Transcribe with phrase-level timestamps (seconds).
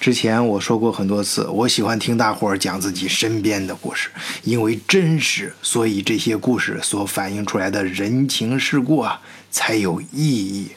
[0.00, 4.08] 之前我说过很多次，我喜欢听大伙儿讲自己身边的故事，
[4.44, 10.68] 因为真实，所以这些故事所反映出来的人情世故啊才有意义。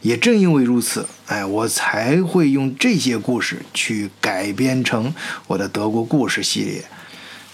[0.00, 5.14] 也正因为如此，哎，我才会用这些故事去改编成
[5.48, 6.82] 我的德国故事系列。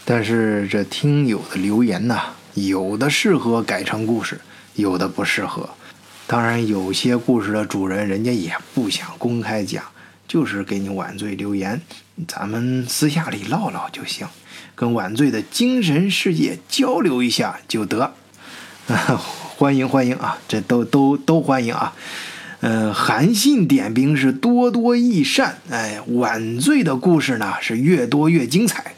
[0.04, 2.16] 但是这听友的留言呢，
[2.54, 4.40] 有的适合改成故事，
[4.76, 5.68] 有的不适合。
[6.28, 9.82] 当然，有些故事的主人人家也不想公开讲。
[10.28, 11.80] 就是给你晚醉留言，
[12.28, 14.28] 咱们私下里唠唠就行，
[14.74, 18.12] 跟晚醉的精神世界交流一下就得。
[19.56, 21.94] 欢迎欢迎啊，这都都都欢迎啊。
[22.60, 28.94] 嗯，韩信点兵是多多益善，哎，晚醉的故事呢是越多越精彩。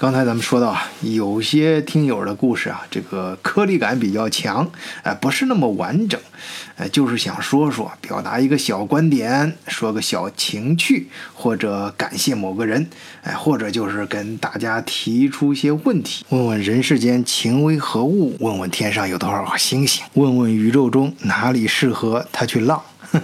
[0.00, 4.70] 刚才咱们说到啊，有些听友的故事啊，这个颗粒感比较强，
[5.02, 6.20] 哎，不是那么完整，
[6.76, 12.88] 哎，就是想说说，表达一个小观点，说个小情趣，或者感谢某个人，
[13.24, 22.80] 哎，或者就是跟大家提出一些问题，问问人世间情为何物，问问天上有多少星星，问问宇宙中哪里适合他去浪。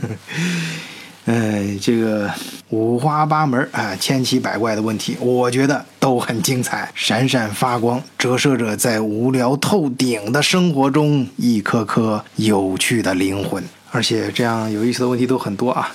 [1.26, 2.30] 嗯，这个
[2.68, 13.64] 五花八门啊，千奇百怪的问题，我觉得都很精彩，闪闪发光，折射着在无聊透顶的生活中一颗颗有趣的灵魂。
[13.94, 15.88] 而且这样有意思的问题都很多啊，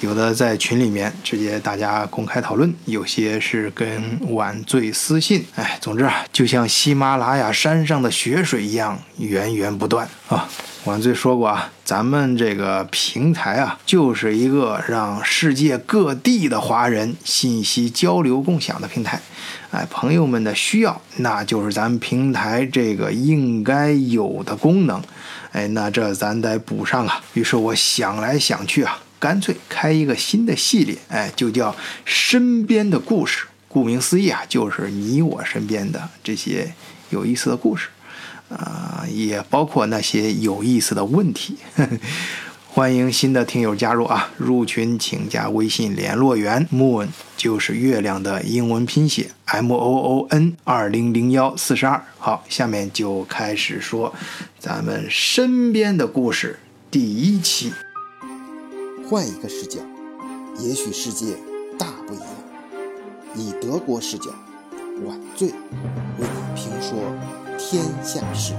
[0.00, 5.44] 有的在群里面直接大家公开讨论，有些是跟晚醉私信。
[5.54, 10.48] 哎，总之啊，就像喜马拉雅山上的雪水一样源源不断啊。
[10.86, 19.20] 晚醉说过啊，咱们这个平台啊，就是一个让世界各地的华人信息交流共享的平台。
[19.70, 25.00] 哎，朋友们的需要，那就是咱们平台这个应该有的功能。
[25.52, 27.22] 哎，那这咱得补上啊。
[27.34, 33.46] 于是我想来想去啊，干脆开一个新的系列，哎，就叫身边的故事。
[33.68, 36.72] 顾名思义啊，就是你我身边的这些
[37.10, 37.88] 有意思的故事，
[38.48, 41.56] 啊，也包括那些有意思的问题。
[42.74, 44.30] 欢迎新的听友加入啊！
[44.36, 52.04] 入群请加微信联络员 moon，就是月亮的英文拼写 m o o n 二零零幺四十二。
[52.18, 54.12] 好，下面就开始说
[54.58, 56.58] 咱们身边的故事。
[56.90, 57.72] 第一期，
[59.08, 59.78] 换一个视角，
[60.58, 61.26] 也许世界
[61.78, 62.26] 大不一样。
[63.36, 64.30] 以德国视角，
[65.04, 65.54] 晚醉为
[66.18, 66.98] 你评说
[67.56, 68.52] 天下事。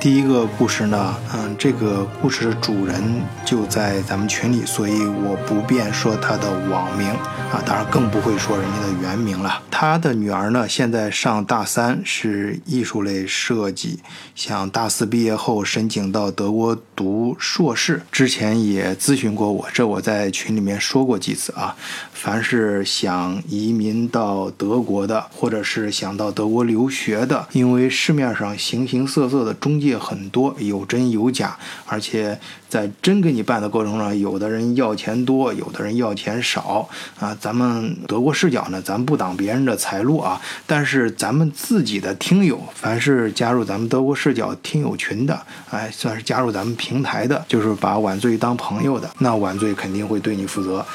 [0.00, 7.10] 第一个故事呢，嗯，这个故事的主人就在咱们群里，所以我不便说他的网名
[7.52, 9.62] 啊，当然更不会说人家的原名了。
[9.70, 14.00] 他的女儿呢，现在上大三，是艺术类设计，
[14.34, 18.02] 想大四毕业后申请到德国读硕士。
[18.10, 21.76] 之前也咨询过我，这我在群里面说过几次啊。
[22.22, 29.96] 凡是想移民到德国的，或者是想到德国留学的，因为市面上形形色色的中介。
[29.96, 32.38] 很多，有真有假，而且
[32.70, 36.88] 在真给你办的过程中，有的人要钱多，有的人要钱少
[37.18, 37.36] 啊。
[37.40, 40.40] 咱们德国视角呢，咱不挡别人的财路啊。
[40.66, 45.38] 但是咱们自己的听友，凡是加入咱们德国视角听友群的，
[45.70, 50.86] 哎，算是加入咱们平台的，就是把晚醉当朋友的，那晚醉肯定会对你负责。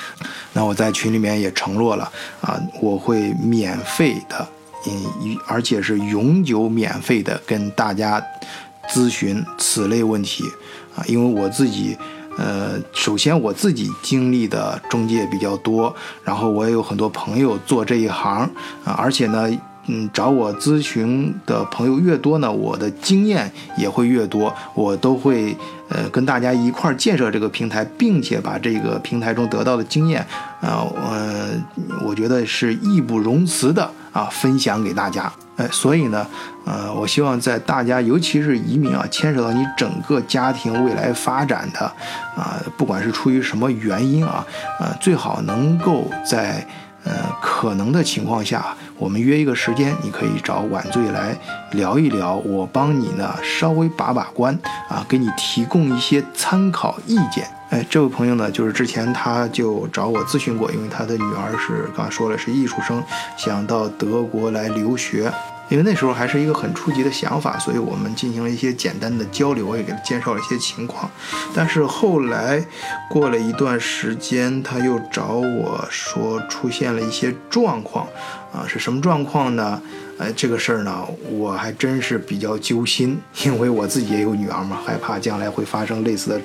[0.54, 2.10] 那我在群里面也承诺了
[2.40, 4.48] 啊，我会免费的，
[4.88, 8.24] 嗯，而且是永久免费的跟大家。
[8.88, 10.44] 咨询此类问题
[10.96, 11.98] 啊，因为我自己，
[12.38, 18.50] 呃，首先我自己经历的中介比较多，然后我也有很多朋友做这一行
[18.84, 19.50] 啊，而且呢，
[19.88, 25.56] 嗯，找我咨询的朋友越多呢，我的经验也会越多，我都会
[25.90, 30.26] 呃跟大家一块儿建设这个平台，并且把这个平台中得到的经验
[30.62, 31.50] 啊，呃，
[32.04, 35.32] 我觉得是义不容辞的啊，分享给大家。
[35.58, 36.28] 哎，所以呢，
[36.66, 41.80] 呃，我希望在大家，尤其是移民啊，牵扯到你整个家庭未来发展的，
[42.36, 44.46] 啊，不管是出于什么原因啊，
[44.82, 46.68] 呃，最好能够在
[47.06, 51.34] 呃可能的情况下，我们约一个时间，你可以找晚醉来
[51.72, 54.60] 聊一聊，我帮你呢稍微把把关
[54.90, 57.55] 啊，给你提供一些参考意见。
[57.70, 63.04] 哎，这位朋友呢，就是之前他就找我咨询过，因为他的女儿是刚才说了是艺术生，
[63.36, 65.32] 想到德国来留学。
[65.68, 71.10] 因为那时候还是一个很初级的想法，所以我们进行了一些简单的交流，也给他介绍了一些情况。
[71.56, 72.64] 但是后来
[73.10, 78.06] 过了一段时间，他又找我说出现了一些状况，
[78.54, 79.82] 啊，是什么状况呢？
[80.18, 86.40] 哎，这个事儿呢，我还真是比较揪心，因为我自己也有女儿嘛，害怕将来会发生类似的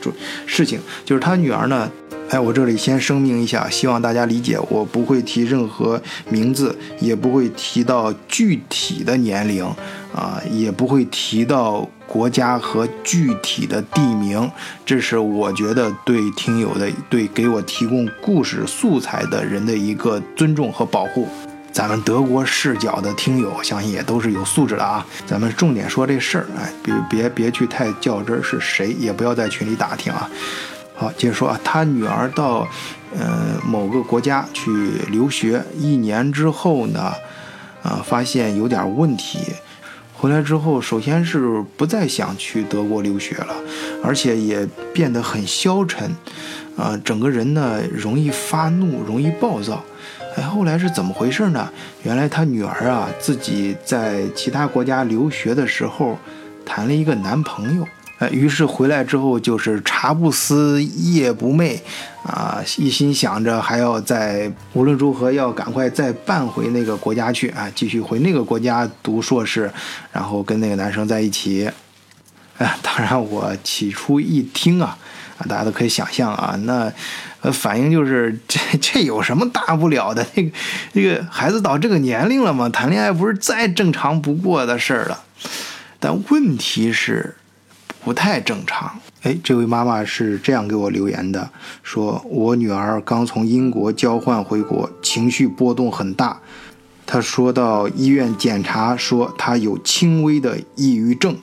[0.46, 0.80] 事情。
[1.04, 1.90] 就是他女儿呢。
[2.30, 9.64] 哎，我这里先声明一下，希望大家理解，我不会提任何名字，也不会提到具体的年龄，
[10.14, 14.48] 啊，也不会提到国家和具体的地名，
[14.86, 21.26] 这是我觉得对听友的、对给我提供故事素材的人的一个尊重和保护。
[21.72, 25.06] 咱们德国视角的听友，相信也都是有素质的啊。
[25.26, 30.28] 咱们重点说这事儿，哎，别别别去太较真儿是谁，也不要在群里打听啊。
[30.96, 32.68] 好，接着说啊，他女儿到，
[33.16, 34.70] 呃，某个国家去
[35.10, 37.12] 留学一年之后呢，
[37.82, 39.38] 啊，发现有点问题，
[40.12, 43.54] 回来之后，首先是不再想去德国留学了，
[44.04, 46.14] 而且也变得很消沉，
[46.76, 49.82] 啊，整个人呢容易发怒，容易暴躁。
[50.42, 51.70] 后来是怎么回事呢？
[52.02, 56.18] 原来他女儿啊，自己在其他国家留学的时候，
[56.64, 57.86] 谈了一个男朋友。
[58.18, 61.78] 呃，于是回来之后就是茶不思夜不寐，
[62.22, 69.70] 啊，一心想着还要再无论如何要赶快再办回那个国家去啊，继续回那个国家读硕士，
[70.12, 71.70] 然后跟那个男生在一起。
[72.58, 74.98] 哎，当然我起初一听啊，
[75.38, 76.92] 啊，大家都可以想象啊，那
[77.42, 80.26] 呃反应就是 这这有什么大不了的？
[80.34, 80.50] 那个
[80.92, 85.24] 那个孩子到这个年龄了嘛，谈恋爱不是再正常不过的事儿了。
[85.98, 87.36] 但问题是。
[88.02, 88.98] 不太正常。
[89.24, 91.50] 哎，这位妈妈是这样给我留言的：
[91.82, 96.40] 说我女儿刚从英国交换回国，情绪波动很大。
[97.04, 101.36] 她说到医院检查，说她有轻微的抑郁症。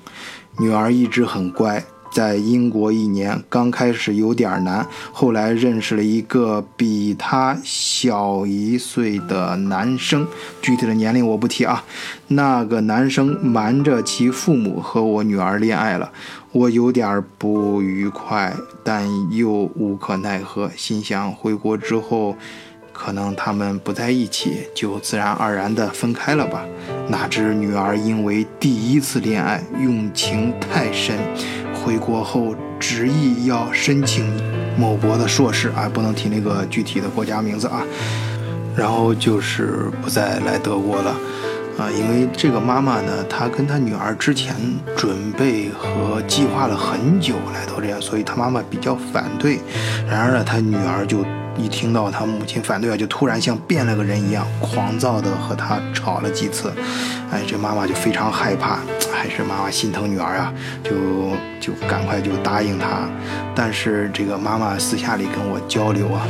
[0.58, 1.86] 女儿一直很乖。
[2.18, 10.25] 在英国一年，刚开始有点难，后来认识了一个比他小一岁的男生，
[10.60, 11.84] 具体的年龄我不提啊。
[12.30, 16.12] 那个男生瞒着其父母和我女儿恋爱了，
[16.54, 18.52] 我有点不愉快，
[18.84, 22.36] 但又无可奈何，心想回国之后。
[23.00, 26.66] 可能他们不在一起，就自然而然的分开了吧。
[27.10, 31.16] 哪知女儿因为第一次恋爱用情太深，
[31.88, 34.25] 回国后执意要申请
[34.78, 37.81] 某国的硕士啊，不能提那个具体的国家名字啊。
[38.75, 41.12] 然后就是不再来德国了
[41.78, 44.54] 啊，因为这个妈妈呢，她跟她女儿之前
[44.98, 49.62] 准备和计划了很久来到这样，所以她妈妈比较反对。
[50.10, 51.24] 然而呢，她女儿就。
[51.57, 56.71] 一听到他母亲反对啊，就突然像变了个人一样，狂躁的和他吵了几次。
[57.31, 58.80] 哎，这妈妈就非常害怕，
[59.12, 60.92] 还是妈妈心疼女儿啊，就
[61.59, 63.09] 就赶快就答应他。
[63.56, 66.25] 但是这个妈妈私下里跟我交流啊，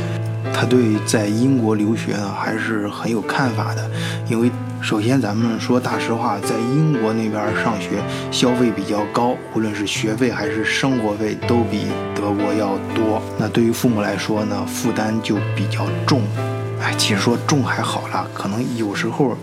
[0.52, 3.90] 她对在英国留学呢还是很有看法的，
[4.28, 4.50] 因为。
[4.80, 13.20] 首先，咱们说大实话，在英国那边上学消费比较高，无论是学费还是生活费都比德国要多。
[13.36, 16.22] 那对于父母来说呢，负担就比较重。
[16.80, 19.36] 哎，其实说重还好啦，可能有时候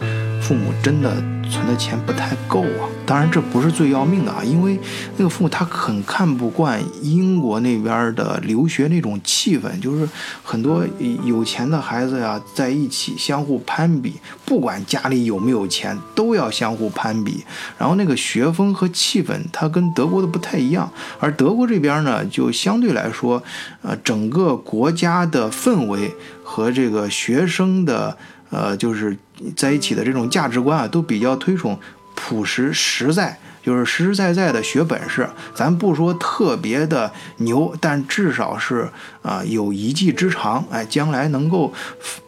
[0.46, 1.12] 父母真的。
[1.48, 4.80] 存的钱不太够啊，当然这不是最要命的啊，因为
[5.16, 10.10] 那个父母他很看不惯英国那边的留学那种气氛，就是
[10.44, 10.84] 很多
[11.24, 17.46] 有钱的孩子呀在一起相互攀比，不管家里有没有钱都要相互攀比，
[17.78, 23.44] 然后那个学风和气氛它跟德国的不太一样，而德国这边呢就相对来说，
[23.84, 26.12] 呃，整个国家的氛围
[26.44, 28.18] 和这个学生的。
[28.56, 29.18] 呃，就是
[29.54, 31.78] 在一起的这种价值观啊，都比较推崇
[32.16, 35.30] 朴实实在，就是实实在在的学本事。
[35.54, 38.90] 咱不说特别的牛，但至少是
[39.22, 41.74] 啊有一技之长，哎，将来能够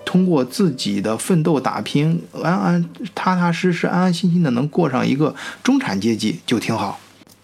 [0.04, 7.00] 通过自己的奋斗打拼，安安踏踏实实、安安心心的能过上一个中产阶级就挺好。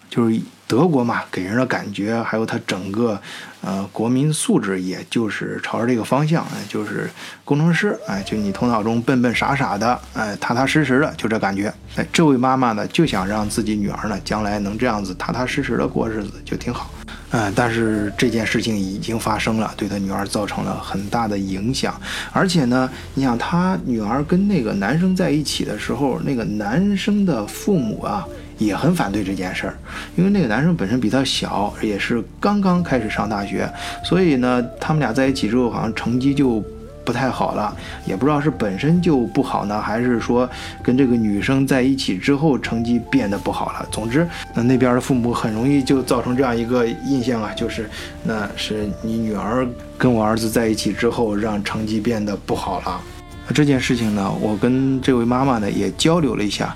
[0.10, 3.20] 就是德国嘛，给人的感觉还有它整个。
[3.66, 7.10] 呃，国民素质也就是朝着这个方向，哎，就是
[7.46, 11.74] 工程师，哎，就你头脑中笨笨傻傻的，哎，踏踏实实的，就这感觉。
[11.96, 16.92] 哎，这位妈妈呢，就想让自己女儿呢，将来能这样子踏踏实实的过日子，就挺好。
[17.30, 21.98] 嗯，但是这件事情已经发生了，对她女儿造成了很大的影响。
[22.34, 28.28] 而且呢，你想，她女儿跟那个男生在一起的时候，那个男生的父母啊。
[28.66, 29.76] 也很反对这件事儿，
[30.16, 33.70] 因为那个男生本身比他小，也是刚刚开始上大学，
[34.04, 36.64] 所以呢，他们俩在一起之后，好像成绩就
[37.06, 37.76] 不太好了。
[38.06, 40.50] 也不知道是本身就不好呢，还是说
[40.82, 43.86] 跟这个女生在一起之后成绩变得不好了。
[43.92, 47.90] 总之，那那边的父母很容易就造成这样一个印象啊，就是
[48.24, 49.68] 那是你女儿
[49.98, 53.02] 跟我儿子在一起之后，让成绩变得不好了。
[53.46, 56.74] 那这件事情呢，我跟这位妈妈呢也交流了一下。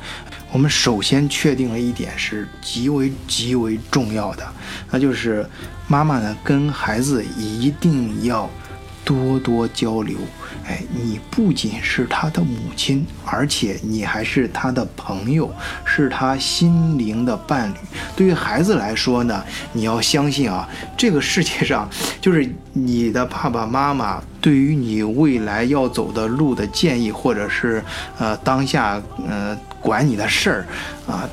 [0.58, 4.54] 我们首先确定了一点是极为极为重要的，
[4.90, 5.48] 那就是
[5.88, 8.50] 妈妈呢跟孩子一定要
[9.08, 10.18] 多多交流。
[10.66, 15.50] 哎，你不仅是他的母亲，而且你还是他的朋友，
[15.86, 17.76] 是他心灵的伴侣。
[18.18, 27.82] 对于孩子来说呢，你要相信啊，这个世界上就是你的爸爸妈妈对于你未来要走的路的建议，或者是
[28.20, 30.66] 呃当下呃管你的事儿
[31.08, 31.24] 啊，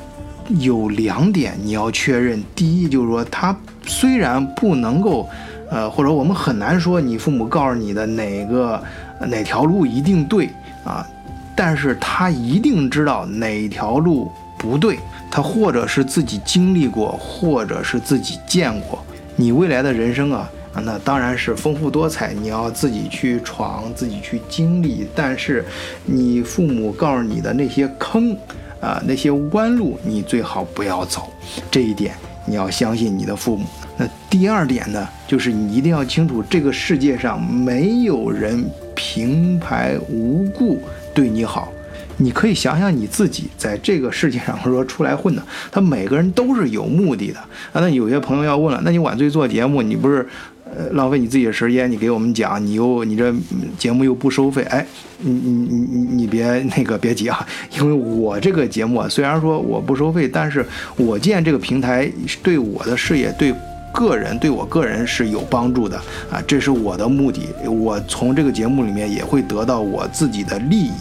[0.59, 2.41] 有两点你要确认。
[2.55, 3.53] 第一就是说，他
[3.85, 5.27] 虽然不能够，
[5.69, 8.81] 呃，或者我们很难说你父母告诉你的哪个。
[9.17, 10.49] 哪条路一定对
[10.83, 11.07] 啊？
[11.55, 14.99] 但是他一定知道哪条路不对。
[15.31, 19.01] 他或者是自己经历过，或者是自己见过。
[19.37, 20.51] 你未来的人生啊，
[20.83, 22.33] 那当然是丰富多彩。
[22.33, 25.07] 你要自己去闯，自己去经历。
[25.15, 25.63] 但是
[26.03, 28.35] 你父母告诉你的那些坑
[28.81, 31.31] 啊，那些弯路，你最好不要走。
[31.71, 32.13] 这一点
[32.45, 33.65] 你要相信你的父母。
[33.97, 38.63] 那第二点呢，就是你一定要清楚，这个世界上没有人。
[38.97, 40.81] 平白无故
[41.13, 41.69] 对你好，
[42.15, 47.39] 你可以想想你自己在这个世界上 说出来混的，他每个人都是有目的的
[47.73, 47.81] 啊。
[47.81, 50.25] 那有些朋友要问了，那你晚醉做节目，你不是
[50.63, 51.91] 呃浪费你自己的时间？
[51.91, 53.35] 你给我们讲，你又你这
[53.77, 54.87] 节目又不收费，哎，
[55.19, 56.47] 你你你你你别
[56.77, 57.45] 那个别急啊，
[57.77, 62.09] 因为我这个节目啊，虽然说我不收费，但是我建这个平台
[62.41, 63.53] 对我的事业对。
[63.95, 65.95] 个人对我个人是有帮助的
[66.29, 67.47] 啊，这是我的目的。
[67.65, 70.91] 我从这个节目里面也会得到我自己的利益，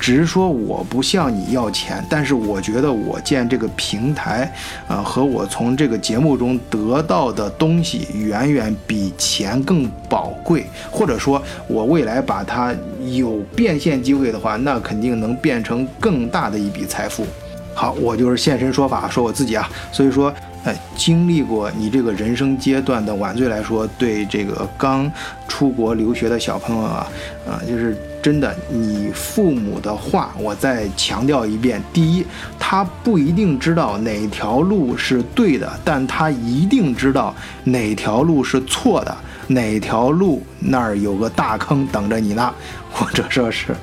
[0.00, 2.02] 只是说我不向你要钱。
[2.08, 4.50] 但是我觉得我建这个平台，
[4.88, 10.64] 啊，和我从这个节目中得到的东西远远比钱更宝贵。
[10.90, 12.74] 或者说，我未来把它
[13.12, 17.26] 有变现机会的话，那肯定能变成更大的一笔财富。
[17.74, 19.68] 好，我就是现身说法，说我自己啊。
[19.92, 20.32] 所以说。
[20.64, 25.10] 哎，经历过你这个人生阶段的晚醉来说，对这个刚
[25.46, 27.06] 出国留学的小朋友啊，
[27.46, 32.24] 啊，就是真的，你父母的话，我再强调一遍：第一，
[32.58, 39.14] 他不一定知道哪条路是对的，但他一定知道哪条路是错的，
[39.48, 42.50] 哪条路那儿有个大坑等着你呢，
[42.90, 43.76] 或者说是，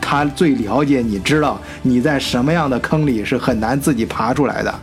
[0.00, 4.74] 他最了解，你知道你在什么样的坑里是很难自己爬出来的。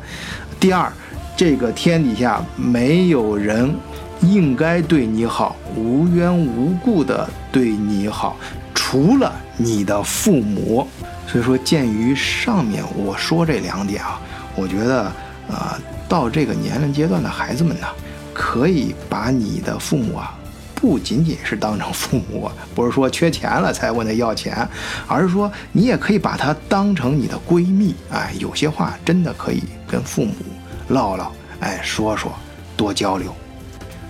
[0.59, 0.93] 第二。
[1.37, 3.73] 这个天底下没有人
[4.21, 8.37] 应该对你好，无缘无故的对你好，
[8.73, 10.87] 除了你的父母。
[11.27, 14.21] 所以说，鉴于上面我说这两点啊，
[14.55, 15.11] 我觉得，
[15.49, 15.77] 呃，
[16.07, 17.87] 到这个年龄阶段的孩子们呢，
[18.33, 20.37] 可以把你的父母啊，
[20.75, 24.65] 不仅仅是当成父母，不是说缺钱了才问他要钱，
[25.07, 27.93] 而是说你也可以把他当成你的闺蜜。
[28.11, 30.33] 哎，有些话真的可以跟父母。
[30.89, 32.31] 唠唠，哎，说说，
[32.77, 33.33] 多交流，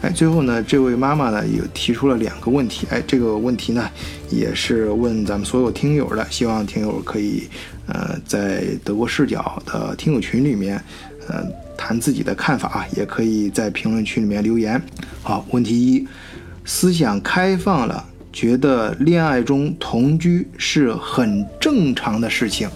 [0.02, 3.90] 哎，最后呢，这位妈妈呢也提出了两个问题，哎，这个问题呢
[4.30, 7.50] 也是问咱们所有听友的，希望听友可以，
[7.88, 10.82] 呃，在德国视角的听友群里面，
[11.28, 11.44] 呃，
[11.78, 14.82] 谈自己的看法啊，也可以在评论区里面留言。
[15.24, 16.08] 好，问题一，
[16.66, 22.70] 思想开放了，觉得恋爱中同居是很正常的事情，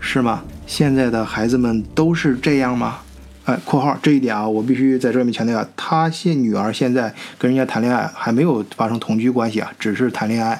[0.00, 0.42] 是吗？
[0.66, 3.00] 现在的孩子们都是这样吗？
[3.44, 10.52] 哎，括号这一点啊，我必须在这里面强调，他现女儿现在跟人家谈恋爱，还没有发生同居关系啊，只是谈恋爱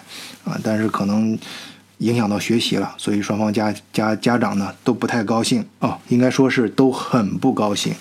[0.44, 1.38] 啊，但是可能
[1.98, 7.94] 影响到学习了，所以双方家家家长呢都不太高兴哦，应该说是都很不高兴。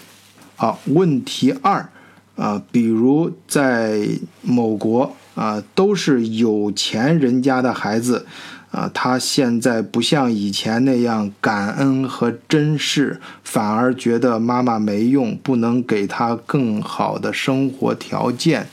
[0.58, 1.88] 好，问题二
[2.36, 4.02] 啊，比如在
[4.42, 8.26] 某国啊，都是有钱人家的孩子。
[8.72, 18.66] 啊，他现在不像以前那样感恩和珍视，反而觉得妈妈没用，不能给他更好的生活条件，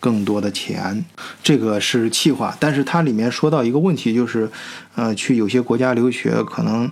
[0.00, 1.04] 更多的钱，
[1.42, 2.56] 这个是气话。
[2.58, 4.50] 但是它里面说到一个问题，就是，
[4.96, 6.90] 呃，去有些国家留学，可能，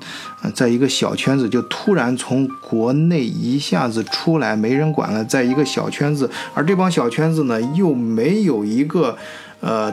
[0.54, 9.16] 在一个小圈子就突然从国内一下子出来，没人管了，在一个小圈子，而这帮小圈子呢，又没有一个。
[9.60, 9.92] 呃，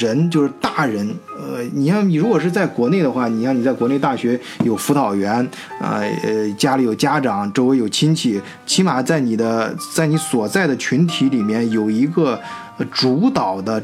[0.00, 1.08] 人就是大人。
[1.38, 5.34] 呃，你像你如果是在国内的话，你像你在国内大学有辅导员
[5.80, 12.40] 啊，呃，家里有家长，周围有亲戚，起码在你的在你所在的群体里面有一个
[12.90, 13.80] 主导的，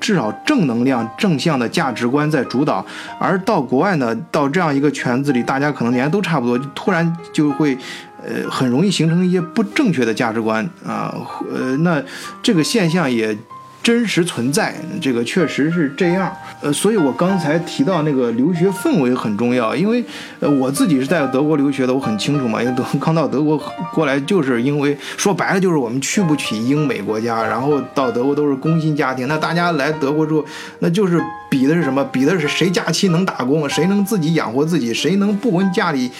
[0.00, 2.84] 至少正能量、正向的价值观在主导。
[3.20, 7.78] 而到国外呢，到这样一个圈子里，大家可能年龄都差不多，就突然就会
[8.26, 11.14] 呃很容易形成一些不正确的价值观啊。
[11.54, 12.02] 呃，那
[12.42, 13.36] 这个现象也。
[13.82, 16.30] 真实存在，这个确实是这样。
[16.60, 20.04] 呃，所以我刚才提到那个留学氛围很重要，因为
[20.38, 22.62] 呃我自己是在德国留学的，我很清楚嘛。
[22.62, 23.56] 因为德刚到德国
[23.94, 30.44] 过来，就是因为说白了就是我们去不起英美国家，然后到德国都是工薪家庭，那大家来德国之后，
[30.80, 31.18] 那就是
[31.50, 32.04] 比的是什么？
[32.12, 36.10] 比的是谁假期能打工，谁能自己养活自己，谁能不跟家里。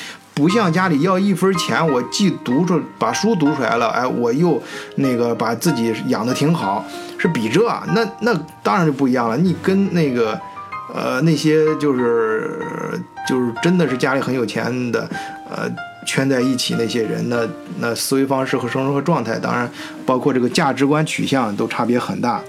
[0.40, 4.60] 不向家里要一分钱，我既读出把书读出来了，哎，我又
[4.94, 6.82] 那个把自己养的挺好，
[7.18, 7.60] 是比这，
[7.94, 9.36] 那那当然就不一样了。
[9.36, 10.40] 你跟那个，
[10.94, 12.58] 呃，那些就是
[13.28, 15.06] 就是真的是家里很有钱的，
[15.50, 15.70] 呃，
[16.06, 17.46] 圈在一起那些人，那
[17.78, 19.70] 那思维方式和生活状态，当然
[20.06, 22.40] 包括这个价值观取向都差别很大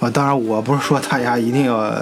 [0.00, 0.10] 啊。
[0.10, 1.94] 当然，我不是说大家一定要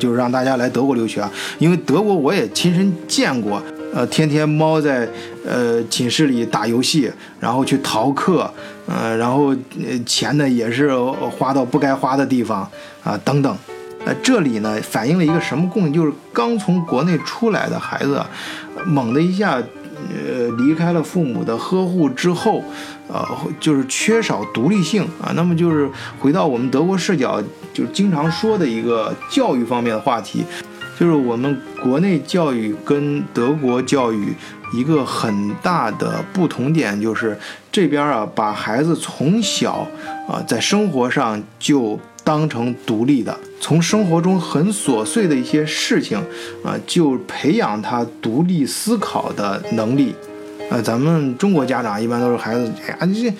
[0.00, 3.62] 就是让大家来德国留学啊，因为德国我也亲身见过。
[3.96, 5.08] 呃，天天猫在
[5.42, 7.10] 呃寝室里打游戏，
[7.40, 8.52] 然后去逃课，
[8.86, 9.56] 呃，然后
[10.04, 10.94] 钱呢也是
[11.38, 12.70] 花到不该花的地方
[13.02, 13.56] 啊，等等。
[14.04, 15.92] 呃，这里呢反映了一个什么共性？
[15.94, 18.22] 就是刚从国内出来的孩子，
[18.84, 22.62] 猛的一下，呃，离开了父母的呵护之后，
[23.08, 23.26] 呃，
[23.58, 25.32] 就是缺少独立性啊。
[25.34, 25.88] 那么就是
[26.20, 30.44] 回到我们德国视角，就是经常说的一个教育方面的话题。
[30.98, 34.34] 就是我们国内教育跟德国教育
[34.72, 37.38] 一个很大的不同点，就是
[37.70, 39.86] 这边啊，把孩子从小
[40.26, 46.18] 啊在生活上就当成独立的，从生活中很琐碎的一些事情
[46.64, 50.14] 啊，就培养他独立思考的能力。
[50.70, 53.32] 呃，咱们中国家长一般都是孩子，哎呀，你这。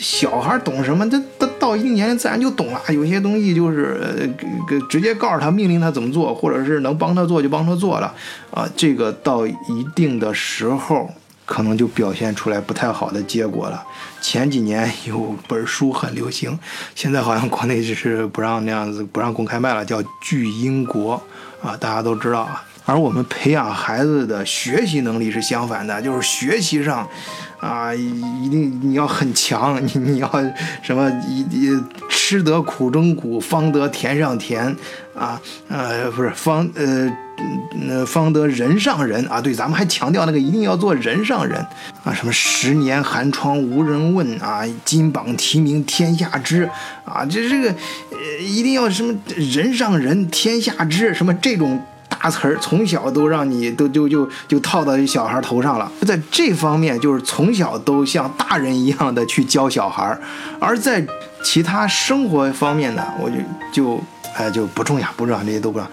[0.00, 1.08] 小孩懂什么？
[1.10, 2.80] 他他到一定年龄自然就懂了。
[2.88, 8.14] 有些东西就是给给直接告诉他，命令他怎么做，或者是能帮他做就帮他做了。
[8.52, 9.54] 啊，这个到一
[9.96, 11.10] 定的时候，
[11.44, 13.82] 可能就表现出来不太好的结果了。
[14.20, 16.56] 前几年有本书很流行，
[16.94, 21.20] 现在好像国内就是不让那样子，不让公开卖了，叫《巨婴国》
[21.66, 22.64] 啊，大家都知道啊。
[22.84, 27.06] 而我们培养孩子的学习能力是相反的，就是学习上。
[27.60, 30.30] 啊，一定你要很强，你你要
[30.82, 31.10] 什么？
[31.28, 34.76] 一一吃得苦中苦，方得甜上甜，
[35.16, 37.10] 啊，呃，不是方呃，
[37.86, 39.40] 那方得人上人啊。
[39.40, 41.58] 对，咱们还强调那个一定要做人上人
[42.04, 42.12] 啊。
[42.12, 46.68] 什么十年寒窗无人问啊，金榜题名天下知
[47.04, 47.24] 啊。
[47.24, 47.70] 这这个
[48.10, 51.82] 呃，一定要什么人上人，天下知什么这种。
[52.20, 60.18] 大词儿从小都让你都就就就套到小孩头上了，在这方面就是从小都像大人一样的去教小孩，
[60.58, 61.04] 而在
[61.42, 63.36] 其他生活方面呢，我就
[63.72, 64.02] 就
[64.36, 65.90] 哎就不重要，不重要，这些都不重要。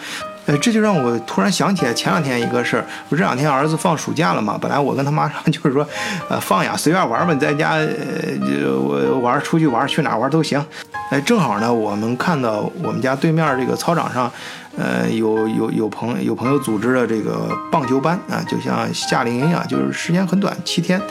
[0.47, 5.87] 呃，这就让我突然想起来前两天一个事儿，不这两天儿子放暑假了嘛，本来我跟他妈 就是说，
[6.29, 10.63] 呃放呀随便玩吧，在家呃我玩出去玩去哪玩都行。
[11.09, 14.31] 哎，正好呢，我们看到我们家对面这个操场上。
[14.77, 21.01] 呃，有有有朋有朋友组织的这个棒球班啊，就像夏令营一样，就是时间很短，七天。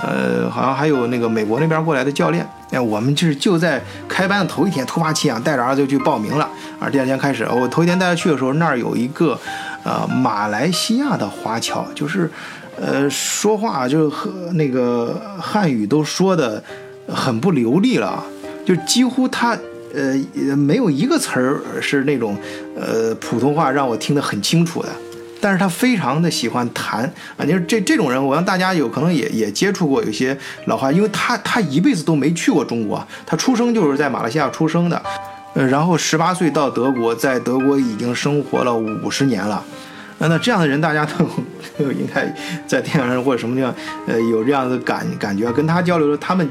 [0.00, 2.48] 呃，好像还有那个美国那边过来的教练。
[2.70, 6.48] 哎，我们就是就在开班的头一天突发奇想，带着儿子就去报名了。
[6.80, 9.38] 啊，第二天开始，我头一天带他去的时候，那儿有一个
[9.84, 12.30] 呃马来西亚的华侨，就是
[12.80, 16.64] 呃说话就是和那个汉语都说的
[17.06, 18.24] 很不流利了，
[18.64, 19.54] 就几乎他。
[19.94, 22.36] 呃，没有一个词儿是那种，
[22.74, 24.88] 呃，普通话让我听得很清楚的。
[25.40, 27.02] 但是他非常的喜欢谈
[27.36, 35.02] 啊，你说这这种人，我让大家有可能也也接触过有些老话，因为他他一辈子都没去过中国，他出生就是在马来西亚出生的，
[35.54, 39.62] 呃，然后十八岁到德国，在德国已经生活了五十年了。
[40.18, 41.24] 那这样的人，大家都
[41.76, 42.32] 都应该
[42.64, 43.74] 在电影上或者什么地方，
[44.06, 46.48] 呃，有这样的感感觉，跟他交流，他们。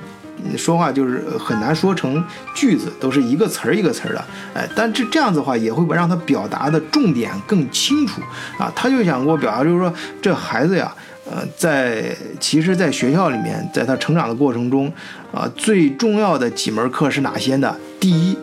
[0.58, 2.24] 说话就是很难说成
[2.56, 8.22] 句子，都是一个词儿一个词儿的，哎，但这这样子的话也会让他表达的重点更清楚
[8.58, 8.72] 啊。
[8.76, 10.94] 他就想给我表达，就是说这孩子呀，
[11.30, 14.92] 呃，在其实，在学校里面，在他成长的过程中，
[15.32, 17.76] 啊，最重要的几门课是哪些呢？
[18.00, 18.36] 第一，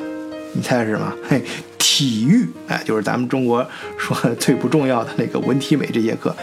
[0.52, 1.12] 你猜是什么？
[1.28, 1.42] 嘿，
[1.78, 6.34] 体育，哎，就是咱们中国说最不重要的那个文体美这节课。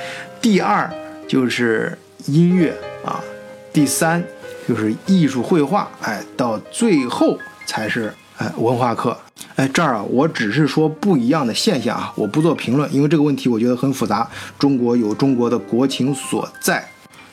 [0.41, 0.91] 第二
[1.27, 2.73] 就是音乐
[3.05, 3.23] 啊，
[3.71, 4.21] 第三。
[4.67, 9.15] 就是艺术绘画，哎，到最后才是哎文化课，
[9.55, 14.27] 哎这儿啊，我只是说不一样的现象啊，我不做评论，因为这个问题我觉得很复杂。
[14.57, 16.83] 中国有中国的国情所在，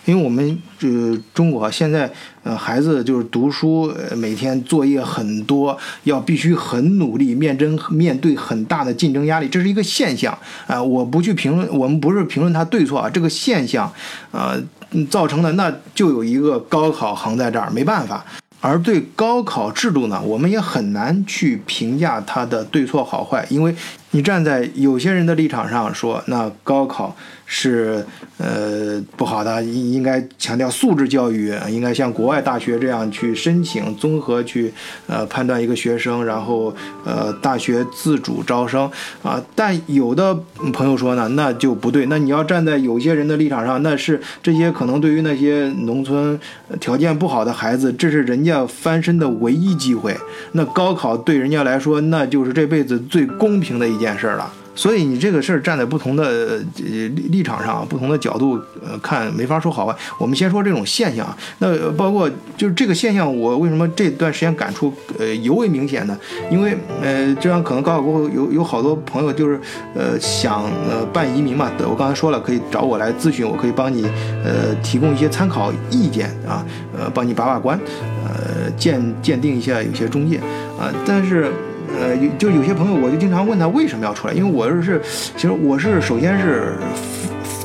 [0.05, 0.89] 因为我们这
[1.33, 10.83] 中国现在呃孩子就是读书，每天作业很多，要必须很努力，面真面对很大的竞争压力，这是一个现象啊。
[10.83, 13.91] 我不去评论，我们不是评论它对错啊，这个现象，
[14.33, 14.63] 呃。
[15.11, 18.25] 造成的那就有一个高考横在这儿，没办法。
[18.61, 23.75] 而对高考制度呢，我们也很难去评价它的对错好坏，因为
[24.13, 27.17] 你站在有些人的立场上说，那高考。
[27.55, 28.03] 是
[28.39, 34.73] 呃不好的，应应该强调素质教育，应该像国外大学这样去申请，综合去
[35.07, 38.91] 呃判断一个学生，然后呃大学自主招生
[39.23, 39.39] 啊。
[39.55, 40.35] 但有的
[40.73, 46.41] 朋友说呢，那就不对，那你要站在有些人的立场上，那是这些可能对于那些农村
[46.81, 50.17] 条件不好的孩子，这是人家翻身的唯一机会。
[50.53, 54.51] 那高考对人家来说，那就是这辈子最公平的一件事了。
[54.75, 59.95] 所以你这个事儿站在不同的立立场上、不同的角度呃看，没法说好坏。
[60.19, 66.19] 我们先说这种现象，那包括就是这个现象，我为什么这段时间感触呃尤为明显呢？
[66.51, 69.61] 因为呃，这样可能高考过后有有好多朋友就是
[69.95, 74.05] 呃想呃办移民嘛，我刚才说了可以找我来咨询，我可以帮你
[74.45, 76.65] 呃提供一些参考意见啊，
[76.99, 77.79] 呃帮你把把关，
[78.25, 80.39] 呃鉴鉴定一下有些中介
[80.79, 81.53] 啊，但是。
[81.99, 85.01] 呃，有就有些朋友，我就经常问他为什么要出来，因为我是，
[85.37, 86.75] 其实我是首先是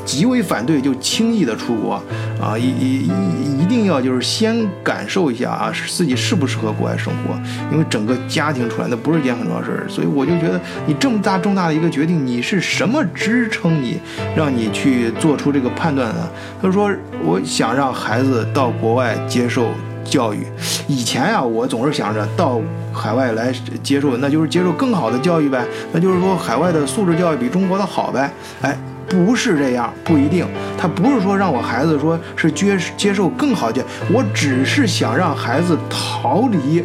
[0.05, 2.01] 极为反对就轻易的出国
[2.41, 7.35] 啊，一一一一定要就是先感受一下啊，自己适不适合国外生活，
[7.71, 13.99] 因为整个家庭出来那不是一件很重要的事儿，所以我就觉得你这么大重大的一个决定，你是什么支撑你
[14.35, 16.29] 让你去做出这个判断呢？
[16.61, 16.89] 他说
[17.23, 19.71] 我想让孩子到国外接受。
[20.09, 20.47] 教育，
[20.87, 22.59] 以前呀，我总是想着到
[22.93, 28.31] 海外来接受，那就是接受更好的教育呗，那就是说海外的素质教育比中国的好呗。
[28.61, 30.45] 哎，不是这样，不一定。
[30.77, 36.83] 他不是说让我孩子说是接接受更好的，我只是想让孩子逃离，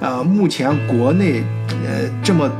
[0.00, 1.42] 呃，目前国内
[1.86, 2.50] 呃这么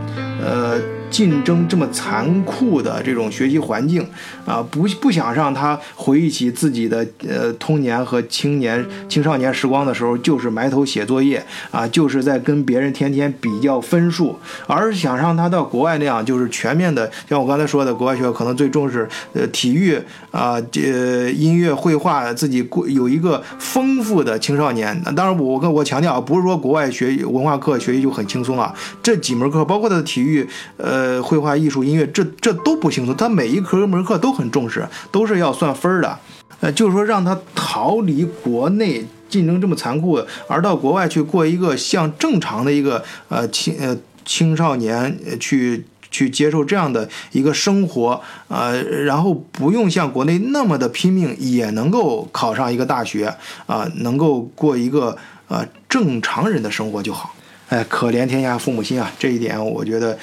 [0.42, 0.80] 呃。
[1.10, 4.06] 竞争这么残酷的这种学习环境
[4.44, 19.98] 啊，不不想让他回忆起自己的呃童年和青年青少年时光的时候，就是埋头写作业啊，就是在跟别人天天比较分数，而是想让他到国外那样，就是全面的，像我刚才说的，国外学校可能最重视呃体育
[20.30, 25.00] 啊，这音乐、绘画，自己有一个丰富的青少年。
[25.16, 30.97] 当然，我跟我强调啊，不是说国外学文化课学习就很轻松啊，这几门课，包括他的体育，呃。
[30.98, 33.16] 呃，绘画、艺术、音乐，这这都不轻松。
[33.16, 36.18] 他每一科门课都很重视，都是要算分的。
[36.58, 53.32] 呃，就是说让他逃离国内竞争这么残酷，而到国外去过一个像正常的一个呃青呃青少年去去接受这样的一个生活，呃，然后不用像国内那么的拼命，也能够考上一个大学
[53.66, 57.36] 啊，能够过一个呃正常人的生活就好。
[57.68, 59.12] 哎，可怜天下父母心啊！
[59.18, 60.18] 这一点我觉得。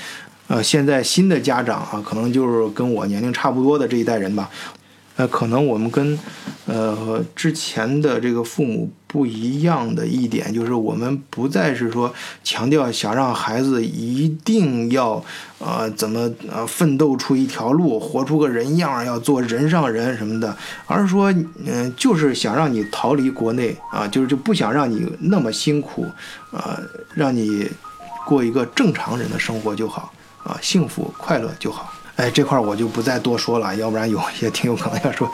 [0.47, 4.49] 呃，现在新的家长啊，可能就是跟我年龄差不多的这一代人吧。
[5.17, 6.19] 呃，可能我们跟
[6.65, 15.23] 呃之前的这个父母不一样的一点，就是我们不再是说强调想让孩子一定要
[15.57, 20.53] 呃怎么呃奋斗出一条路，活出个人样，要做人上人什么的，
[20.85, 21.33] 而是说
[21.65, 26.05] 嗯，就是想让你逃离国内啊，就是就不想让你那么辛苦，
[26.51, 26.77] 呃，
[27.13, 27.65] 让你
[28.27, 30.11] 过一个正常人的生活就好。
[30.45, 31.91] 啊，幸福快乐就好。
[32.17, 35.29] 哎，这块我就不再多说了，要不然有些听友可能要说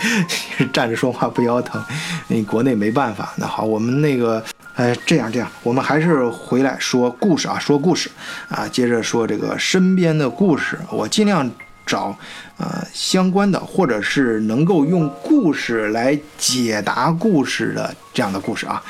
[0.73, 1.79] 站着说话不腰疼。
[2.27, 3.31] 你国内没办法。
[3.35, 4.43] 那好，我们那个，
[4.73, 8.09] 哎，这样这样，我们还是回来说故事啊，说故事
[8.49, 10.79] 啊，接着说这个身边的故事。
[10.89, 11.47] 我尽量
[11.85, 12.17] 找
[12.57, 18.81] 呃相关的，或者是能够用故事来解答故事的这样的故事啊。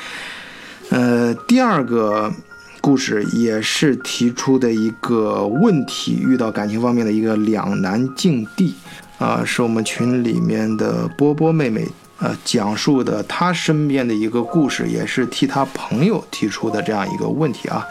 [0.88, 2.32] 呃，第二个。
[2.82, 8.74] 故事也是提出的一个问题，遇到感情方面的一个两难境地，
[9.18, 11.86] 啊，是我们群里面的波波妹妹，
[12.18, 17.86] 呃，讲述的她身边的一个故事，也是替她朋友提出的这样一个问题啊。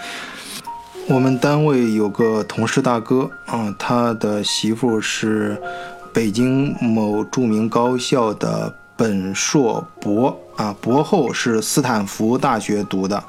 [1.08, 5.58] 我们单位有个同事大哥啊，他的媳妇是
[6.12, 13.24] 北京某著名高校的本硕博啊，博后是斯坦福大学读的。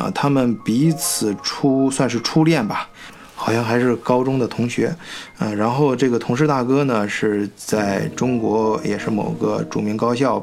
[0.00, 2.88] 啊，他们彼此初算是初恋吧，
[3.34, 4.94] 好像还是高中的同学。
[5.40, 10.42] 嗯，然后这个同事大哥呢，是在中国也是某个著名高校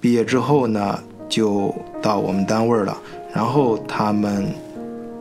[0.00, 0.96] 毕业之后呢，
[1.28, 2.96] 就到我们单位了。
[3.34, 4.46] 然后他们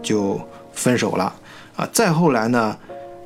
[0.03, 0.39] 就
[0.73, 1.33] 分手了。
[1.75, 2.77] 啊，再后来呢，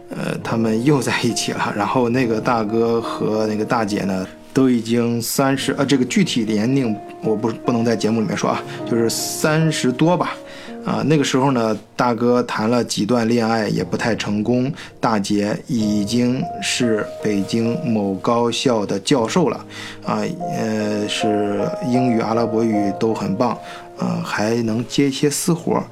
[0.09, 1.73] 呃，他们又在一起了。
[1.75, 4.25] 然后那个大哥和那个大姐呢？
[4.55, 10.31] 都已经三十，呃，这个具体年龄我不不能在节目里面说啊，就是三十多吧，
[10.85, 19.65] 啊，那个时候呢，大哥谈了几段恋爱也不太成功，大姐已经是北京某高校的教授了，
[20.05, 20.21] 啊，
[20.55, 23.57] 呃，是英语、阿拉伯语都很棒，
[23.97, 25.83] 呃，还能接一些私活儿。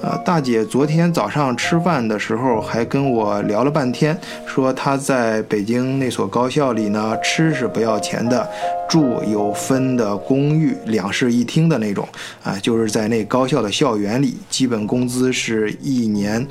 [0.00, 8.48] 呃，大姐昨天早上吃饭的时候还跟我聊了半天，说她在北京那所高校里呢，吃是不要钱的，
[8.88, 12.08] 住有分的公寓，两室一厅的那种，
[12.42, 16.46] 啊、就是在那高校的校园里，基本工资是一年。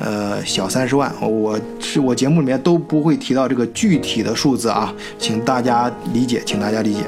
[0.00, 7.00] 呃，小三十万，我是我节目里面都不会提到这个具体的数字啊，请大家理解，请大家理解。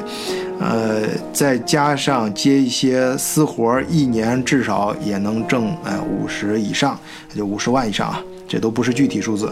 [0.61, 6.99] 呃，再加上接一些私活儿，一年至少也能挣哎五十以上，
[7.35, 9.51] 就五十万以上啊，这都不是具体数字。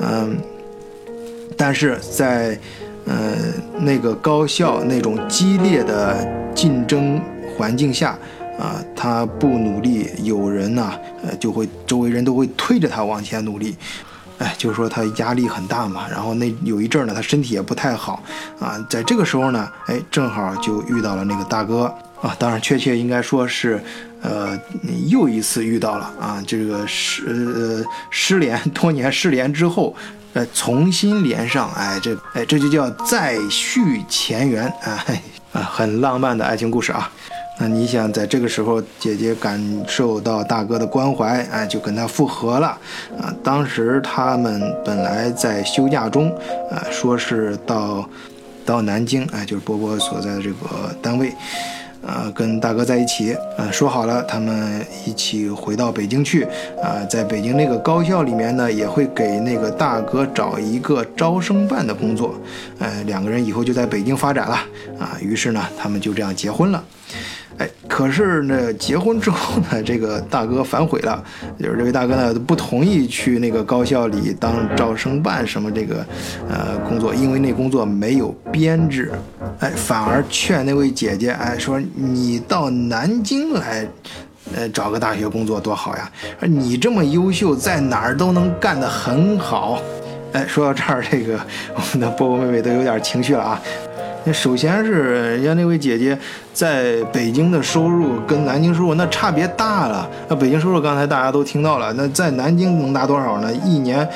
[0.00, 0.36] 嗯，
[1.56, 2.58] 但是在
[3.06, 3.36] 呃
[3.80, 7.20] 那个高校那种激烈的竞争
[7.56, 8.18] 环境下。
[8.58, 10.92] 啊，他不努力，有人呢、
[11.24, 13.74] 呃，就会周围人都会推着他往前努力，
[14.42, 16.06] 哎，就是说他压力很大嘛。
[16.10, 18.22] 然后那有一阵儿呢，他身体也不太好
[18.58, 21.84] 啊，在这个时候呢，哎，正好就遇到了那个大哥
[22.20, 23.82] 啊，当然确切应该说是，
[24.20, 24.58] 呃，
[25.06, 29.94] 又一次遇到了啊，这个失呃失联 多年失联之后，
[30.32, 35.22] 呃，重新连上，哎，这哎这就叫再续前缘，哎
[35.54, 37.10] 啊，很浪漫的爱情故事啊。
[37.62, 42.76] 那你想，在这个时候，姐姐感受到大哥的关怀，哎，就跟他复合了，
[43.16, 46.28] 啊，当时他们本来在休假中，
[46.72, 48.04] 啊，说是到
[48.66, 51.32] 到南京，哎，就是波波所在的这个单位，
[52.04, 56.42] 呃，跟大哥在一起，啊，说好了，他们一起回到北京去，
[56.82, 62.34] 啊，在北京那个高校里面呢，也会给那个大哥找一个招生办的工作，
[62.80, 64.56] 呃，两个人以后就在北京发展了，
[64.98, 66.82] 啊，于是呢，他们就这样结婚了。
[67.58, 71.22] 哎，可是呢，结婚之后呢，这个大哥反悔了，
[71.58, 76.04] 就是这位大哥呢不同意去那个高校里当招生办什么这个，
[76.48, 79.12] 呃，工作，因为那工作没有编制，
[79.60, 83.86] 哎，反而劝那位姐姐，哎，说你到南京来，
[84.56, 86.10] 呃，找个大学工作多好呀，
[86.40, 89.80] 你这么优秀，在哪儿都能干得很好。
[90.32, 91.38] 哎，说到这儿，这个
[91.74, 93.62] 我们的波波妹妹都有点情绪了啊。
[94.24, 96.16] 那首先是人家那位姐姐
[96.52, 100.08] 在北京的收入跟南京收入那差别大了。
[100.28, 103.52] 那北京收入刚才大家都听到了，那在南京能拿多少呢？
[103.64, 104.08] 一年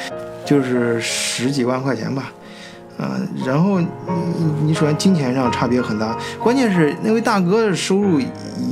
[0.44, 2.32] 就是十几万块钱吧。
[2.98, 3.12] 啊，
[3.44, 3.86] 然后你
[4.62, 8.18] 你首先金钱上差别很大，关键是那位大哥的收入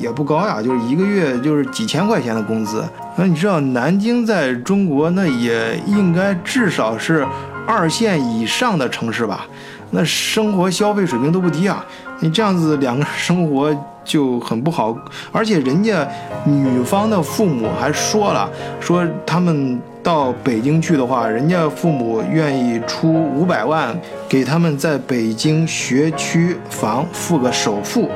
[0.01, 2.83] 也不高呀，就是一个月就是几千块钱的工资。
[3.17, 7.27] 那你知道南京在中国那也应该至少是
[7.67, 9.47] 二线以上的城市吧？
[9.95, 11.85] 那生活消费水平都不低啊！
[12.19, 14.97] 你这样子两个人生活就很不好，
[15.31, 16.07] 而且人家
[16.45, 23.97] 女方的父母还说了，说他们到北京去的话，人家父母愿意出五百万
[24.29, 28.09] 给他们在北京学区房付个首付。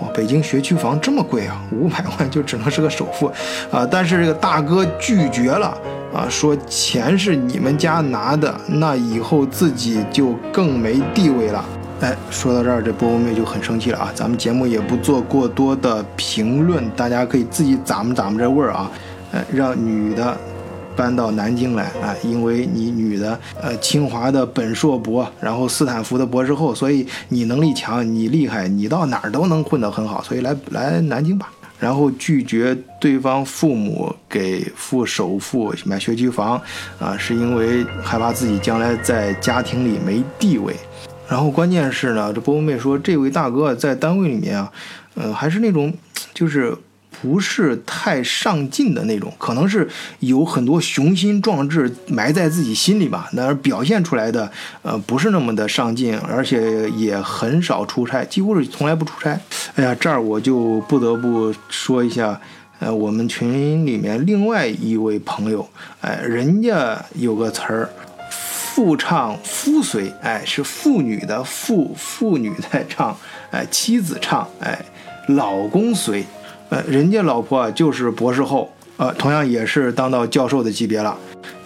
[0.00, 3.26] 哇，北京学区房这么贵啊，五百万就只能是个首付
[3.70, 3.86] 啊！
[3.90, 5.76] 但是这个大哥拒绝了。
[6.16, 11.62] 啊，说钱是你们家拿的，那以后自己就更没地位了。
[12.00, 14.10] 哎，说到这儿，这波波妹就很生气了啊！
[14.14, 18.90] 咱们节目也不做过多的评论，大家可以自己咂摸咂摸这味儿啊。
[19.32, 20.34] 呃，让女的
[20.94, 31.50] 搬到南京来啊，因为你女的呃清华的本硕博，然后斯坦福的博士后，所以你能力强，你厉害，你到哪儿都能混得很好，所以来来南京吧。
[31.78, 36.60] 然后拒绝对方父母给付首付买学区房，
[36.98, 40.74] 啊，是因为害怕自己将来在家庭里没地位。
[41.28, 44.72] 然后关键是呢，这波波妹说，这位大哥在单位里面啊，
[45.16, 45.92] 嗯，还是那种
[46.32, 46.76] 就是
[47.20, 49.88] 不是太上进的那种，可能是
[50.20, 54.50] 有很多雄心壮志埋在自己心里吧，那表现出来的
[54.82, 59.38] 呃不是那么的上进，而且也很少出差，几乎是从来不出差。
[59.74, 62.40] 哎呀，这儿我就不得不说一下，
[62.78, 65.68] 呃，我们群里面另外一位朋友，
[66.00, 67.90] 哎，人家有个词儿。
[68.30, 73.16] 妇唱夫随，哎，是妇女的妇，妇女在唱，
[73.50, 74.78] 哎，妻子唱，哎，
[75.28, 76.22] 老公随，
[76.68, 81.16] 呃，人家老婆啊就是博士后，呃，同样也是当到教授的级别了，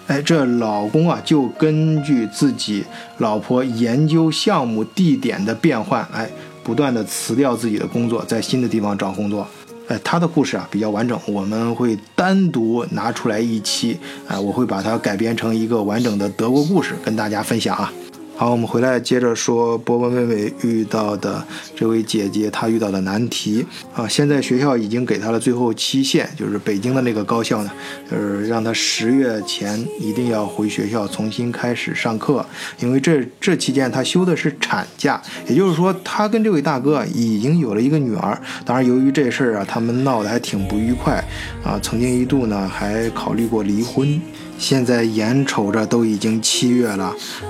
[0.07, 2.85] 哎，这老公啊就根据自己
[3.19, 6.29] 老婆研究项目地点的变换，哎，
[6.63, 9.47] 不断的辞掉自己的工作，在新的地方找工作。
[9.89, 17.93] 哎，他的故事啊比较完整，我们会单独拿出来一期，哎，我会把它改编成一个完整的德国故事跟大家分享啊。
[18.41, 24.09] 好，我们回来接着说波波妹妹遇到的这位姐姐，她遇到的难题啊。
[24.09, 27.71] 现在学校已经给她了最后期限，就是北京的那个高校呢，
[28.11, 32.43] 就是让她十月前一定要回学校重新开始上课，
[32.79, 38.41] 因为这这期间她休的是产假，也就是说她跟这位大哥已经有了一个女儿。
[38.65, 41.23] 当然，由于这事儿啊，他们闹得还挺不愉快
[41.63, 44.19] 啊，曾经一度呢还考虑过离婚。
[44.61, 47.07] 现在眼瞅着都已经七月了，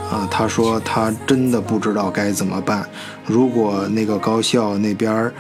[0.08, 2.88] 啊，他说他真的不知道该怎么办。
[3.26, 5.30] 如果那个高校那边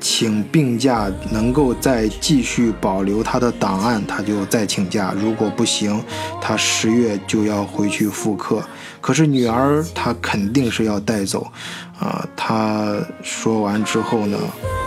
[0.00, 6.00] 请病假能够再继续保留他的档案，他就再请假；如果不行，
[6.40, 8.62] 他十月就要回去复课。
[9.00, 11.50] 可是女儿他肯定是要带走，
[11.98, 14.38] 啊，他说完之后呢，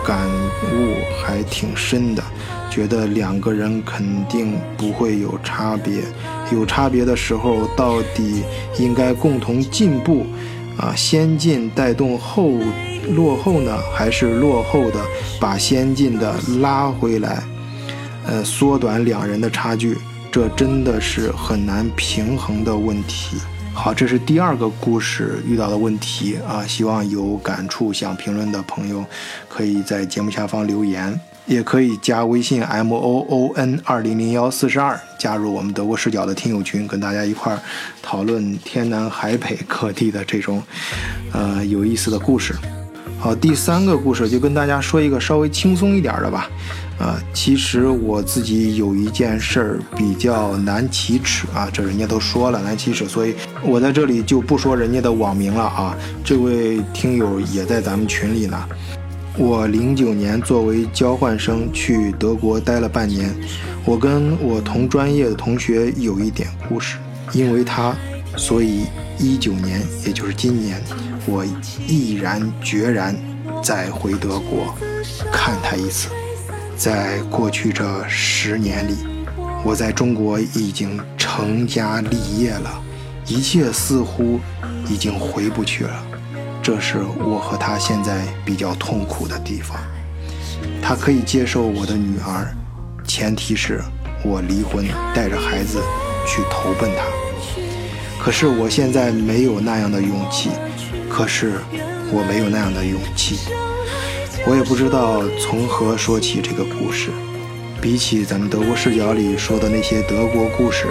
[0.06, 0.26] 感
[0.72, 2.22] 悟还挺深的。
[2.70, 6.02] 觉得两个人肯定不会有差别，
[6.52, 8.44] 有差别的时候，到底
[8.78, 10.24] 应该共同进步，
[10.78, 12.52] 啊，先进带动后
[13.14, 15.00] 落后呢，还是落后的
[15.40, 17.42] 把先进的拉回来，
[18.24, 19.98] 呃，缩短两人的差距，
[20.30, 23.36] 这真的是很难平衡的问题。
[23.74, 29.04] 好，这是第二个故事遇到的问题啊，希望有感触想评论的朋友，
[29.48, 31.18] 可以在节目下方留言。
[31.50, 37.58] 也可以加微信 m o o n 二零零幺四十二，加入我们德国视角的听友群，跟大家一块儿
[38.00, 40.62] 讨论天南海北各地的这种，
[41.32, 42.54] 呃有意思的故事。
[43.18, 46.48] 好，第三个故事就跟大家说一个稍微轻松一点的吧。
[47.00, 53.34] 啊，其实我自己有一件事儿比较难启齿啊，这人家都说了难启齿，所以
[53.64, 55.96] 我在这里就不说人家的网名了啊。
[56.22, 58.68] 这位听友也在咱们群里呢。
[59.38, 63.34] 我零九年作为交换生去德国待了半年，
[63.84, 66.98] 我跟我同专业的同学有一点故事，
[67.32, 67.96] 因为他，
[68.36, 68.86] 所以
[69.18, 70.82] 一九年，也就是今年，
[71.26, 71.44] 我
[71.86, 73.16] 毅然决然
[73.62, 74.74] 再回德国
[75.32, 76.08] 看他一次。
[76.76, 78.96] 在过去这十年里，
[79.64, 82.82] 我在中国已经成家立业了，
[83.26, 84.40] 一切似乎
[84.88, 86.06] 已经回不去了。
[86.62, 89.78] 这是我和他现在比较痛苦的地方。
[90.82, 92.54] 他可以接受我的女儿，
[93.06, 93.80] 前提是
[94.22, 95.80] 我离婚，带着孩子
[96.26, 97.04] 去投奔他。
[98.22, 100.50] 可是我现在没有那样的勇气，
[101.08, 101.54] 可是
[102.12, 103.38] 我没有那样的勇气。
[104.46, 107.10] 我也不知道从何说起这个故事。
[107.80, 110.86] 比起咱们德国视角里说的那些德国故事，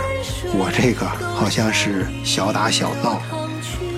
[0.54, 1.06] 我这个
[1.36, 3.22] 好像是小打小闹。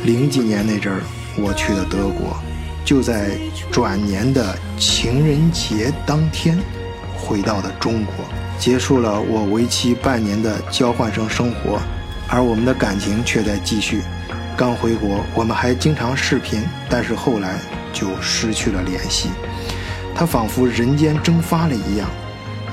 [0.03, 1.01] 零几年那阵儿。
[1.37, 2.35] 我去的德国，
[2.83, 3.37] 就在
[3.71, 6.57] 转年的情人节当天，
[7.15, 8.13] 回到了中国，
[8.59, 11.79] 结束了我为期半年的交换生生活，
[12.27, 14.01] 而我们的感情却在继续。
[14.57, 17.59] 刚回国，我们还经常视频，但是后来
[17.93, 19.29] 就失去了联系。
[20.13, 22.07] 他仿佛人间蒸发了一样。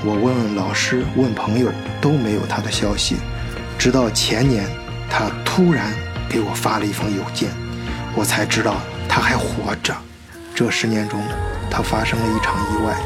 [0.05, 3.15] 我问问老师，问朋友，都没有他的消息。
[3.77, 4.65] 直到前年，
[5.09, 5.93] 他突然
[6.29, 7.49] 给我发了一封邮件。
[8.15, 8.75] 我才知道
[9.07, 9.95] 他还活着。
[10.55, 11.21] 这十年中，
[11.71, 12.97] 他发生了一场意外，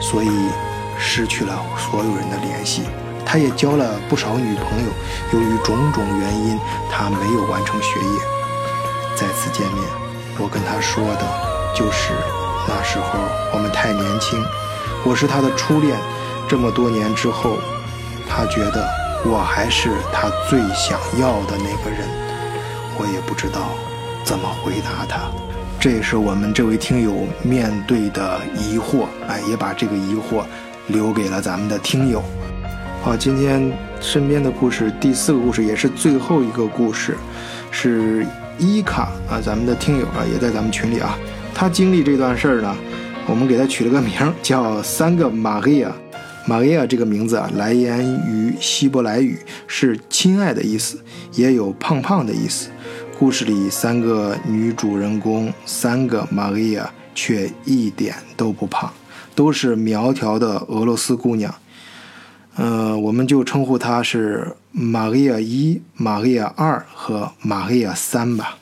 [0.00, 0.30] 所以
[0.98, 2.82] 失去了所有人的联系。
[3.24, 4.90] 他也交了不少女朋友，
[5.32, 6.58] 由于种种原因，
[6.90, 8.20] 他没有完成学业。
[9.16, 9.84] 再次见面，
[10.38, 11.22] 我跟他说的
[11.74, 12.12] 就是
[12.66, 13.18] 那时候
[13.52, 14.42] 我们太年轻，
[15.04, 15.96] 我是他的初恋。
[16.48, 17.56] 这么多年之后，
[18.28, 18.84] 他觉得
[19.24, 22.08] 我还是他最想要的那个人。
[22.98, 23.70] 我也不知道。
[24.24, 25.30] 怎么回答他？
[25.80, 30.44] 这也是我们这位听友面对的疑惑，哎，也把这个疑惑
[30.88, 32.22] 留给了咱们的听友。
[33.02, 37.16] 好，今天身边的故事，第四个故事也是最后一个故事，
[37.70, 38.26] 是
[38.58, 41.18] 伊卡啊，咱们的听友啊，也在咱们群里啊。
[41.54, 42.76] 他经历这段事儿呢，
[43.26, 45.90] 我们给他取了个名叫“三个玛利亚”。
[46.46, 50.98] 玛利亚这个名字啊，来源于希伯来语，是“亲爱的”意思，
[51.32, 52.68] 也有“胖胖”的意思。
[53.20, 58.90] 故事里三个女主人公，三个玛利亚，却一点都不胖，
[59.34, 61.54] 都是苗条的俄罗斯姑娘。
[62.56, 68.56] 呃，我们就称呼她是玛利亚一、玛利亚二和玛利亚三吧。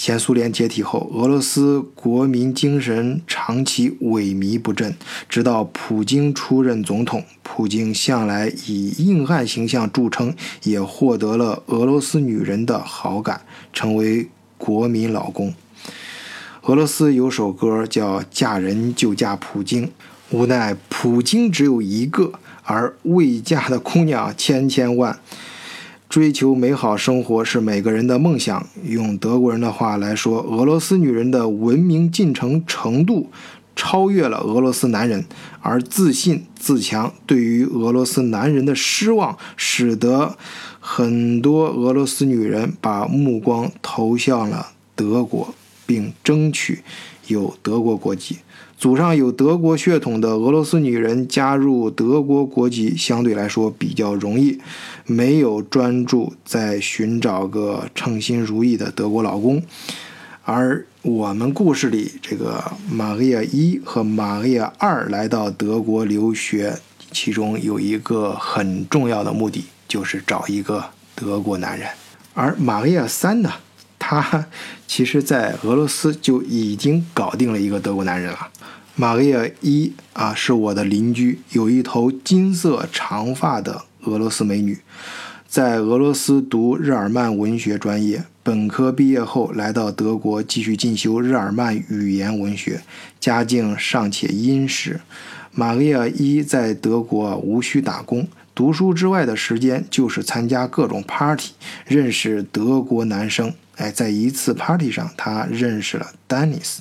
[0.00, 4.96] 前苏联解体后，俄罗斯国民精神长期萎靡不振，
[5.28, 7.22] 直到普京出任总统。
[7.42, 13.42] 普京向来以硬汉形象著称，也获得了俄罗斯女人的好感，
[13.74, 15.52] 成为国民老公。
[16.62, 19.86] 俄罗斯有首歌叫《嫁人就嫁普京》，
[20.30, 22.32] 无奈普京只有一个，
[22.62, 25.20] 而未嫁的姑娘千千万。
[26.10, 28.66] 追求美好生活是每个人的梦想。
[28.82, 33.30] 用德国人的话来说，俄罗斯女人的文明进程程度
[33.76, 35.24] 超越了俄罗斯男人，
[35.60, 40.36] 而自信自强对于俄罗斯男人的失望，使得
[40.80, 45.54] 很多俄罗斯女人把目光投向了德国，
[45.86, 46.80] 并争取
[47.28, 48.38] 有德国国籍。
[48.76, 54.58] 祖上有德国血统的俄罗斯女人加入德国国籍相对来说比较容易，
[55.10, 59.60] 没有专注在寻找个称心如意的德国老公。
[60.44, 66.78] 而我们故事里这个玛利亚一和玛利亚二来到德国留学，
[67.10, 70.84] 其中有一个很重要的目的，就是找一个
[71.16, 71.88] 德国男人。
[72.32, 73.54] 而玛利亚三呢，
[73.98, 74.46] 她
[74.86, 78.48] 其实在俄罗斯就已经搞定了一个德国男人了。
[78.94, 84.78] 玛利亚一啊，是我的邻居，有一头金色长发的俄罗斯美女，
[85.46, 92.80] 在俄罗斯读日耳曼文学专业，本科毕业后来到德国继续进修日耳曼语言文学，
[93.18, 95.00] 家境尚且殷实。
[95.52, 101.50] 玛利亚一在德国无需打工，读书之外的时间就是参加各种 party，
[101.86, 103.52] 认识德国男生。
[103.76, 106.80] 哎，在一次 party 上，她认识了丹尼斯。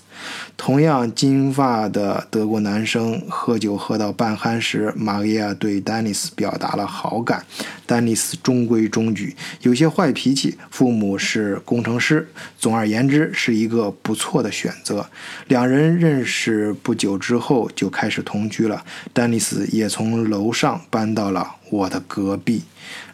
[0.56, 7.44] 同样金发的德国男生喝酒喝到半酣时，玛利亚对丹尼斯表达了好感。
[7.88, 12.30] 丹尼斯中规中矩，有些坏脾气，父母是工程师。
[12.60, 15.10] 总而言之，是一个不错的选择。
[15.48, 18.86] 两人认识不久之后就开始同居了。
[19.14, 22.62] 丹尼斯也从楼上搬到了我的隔壁，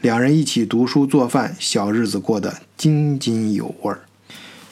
[0.01, 4.01] 两人一起读书做饭，小日子过得津津有味儿。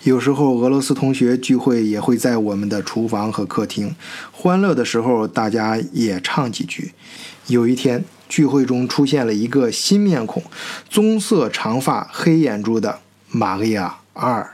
[0.04, 3.96] 有时候俄罗斯同学聚会也会在我们的厨房和客厅，
[4.34, 6.92] 欢乐的时候大家也唱几句。
[7.48, 10.44] 有一天聚会中出现了一个新面孔，
[10.90, 13.00] 棕色长发、黑眼珠的
[13.30, 14.46] 玛利亚二。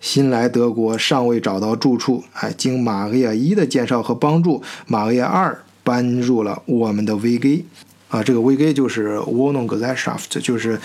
[0.00, 7.64] 新来德国尚未找到住处，哎，经玛利亚一的介绍和帮助，玛利亚二搬入了我们的 VG。
[8.10, 10.26] 啊，这个 VG 就是 w o h n u n g s e s h a f
[10.28, 10.78] t 就是，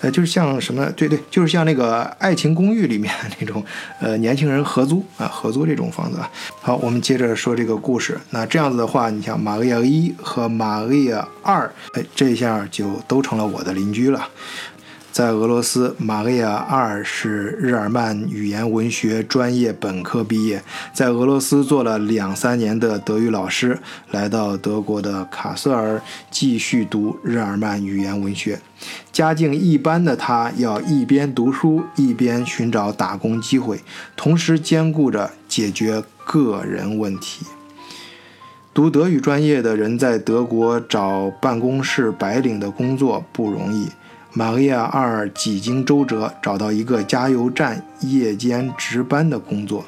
[0.00, 0.84] 呃，就是像什么？
[0.92, 3.64] 对对，就是像那个《爱情公寓》里面那种，
[4.00, 6.18] 呃，年轻人合租啊，合租这种房子。
[6.60, 8.18] 好，我们接着说这个故事。
[8.30, 14.28] 那这样子的话，你像玛利亚一和玛利亚二，哎，这下就都成了我的邻居了。
[15.14, 20.60] 在俄罗斯，玛利亚二是日耳曼语言文学专业本科毕业，
[20.92, 23.78] 在俄罗斯做了两三年的德语老师，
[24.10, 26.02] 来到德国的卡塞尔
[26.32, 28.58] 继续读日耳曼语言文学。
[29.12, 33.78] 家境一般的他，要一边读书一边寻找打工机会，
[34.16, 37.46] 同时兼顾着解决个人问题。
[38.74, 43.86] 读德语专业的人在德国找办公室白领的工作不容易。
[44.36, 49.84] 玛利亚二几经周折，找到一个加油站夜间值班的工作，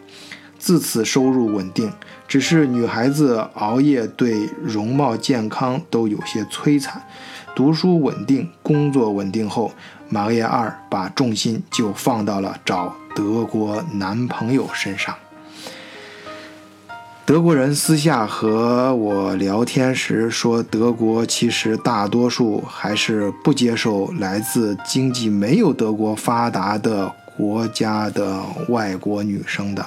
[0.56, 1.92] 自此收入稳定。
[2.28, 7.02] 只是女孩子熬夜对容貌健康都有些摧残。
[7.56, 9.72] 读书稳定，工作稳定后，
[10.08, 15.12] 玛利亚二把重心就放到了找德国男朋友身上。
[17.26, 29.84] 德国人私下和我聊天时说，德国其实大多数还是不接受来自经济没有德国发达的国家的外国女生的，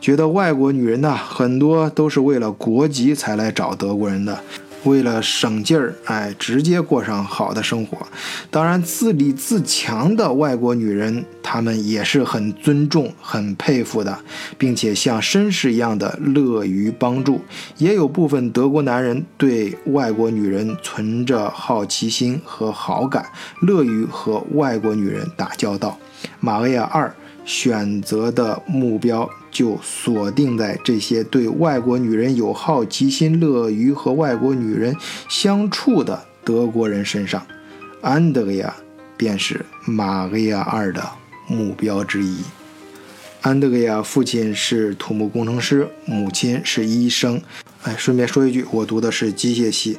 [0.00, 4.40] 觉得外国女人呢，很多都是为了国籍才来找德国人的。
[4.84, 8.06] 为了省劲儿，哎，直接过上好的生活。
[8.50, 14.18] 当然，自立自强的外国女人，她们也是很尊重、很佩服的，
[14.56, 17.40] 并且像绅士一样的乐于帮助。
[17.78, 23.26] 也有部分德国男人对外国女人存着好奇心和好感，
[23.60, 25.98] 乐于和外国女人打交道。
[26.40, 27.14] 玛利亚二。
[27.46, 34.94] 选择的目标就锁定在这些对外国女人有好奇心、乐于和外国女人
[35.28, 37.40] 相处的德国人身上。
[38.02, 38.74] 安德烈亚
[39.16, 41.02] 便是玛利亚二的
[41.46, 42.38] 目标之一。
[43.42, 47.40] 安德烈亚父亲是土木工程师，母亲是医生。
[47.84, 49.96] 哎，顺便说一句，我读的是机械系。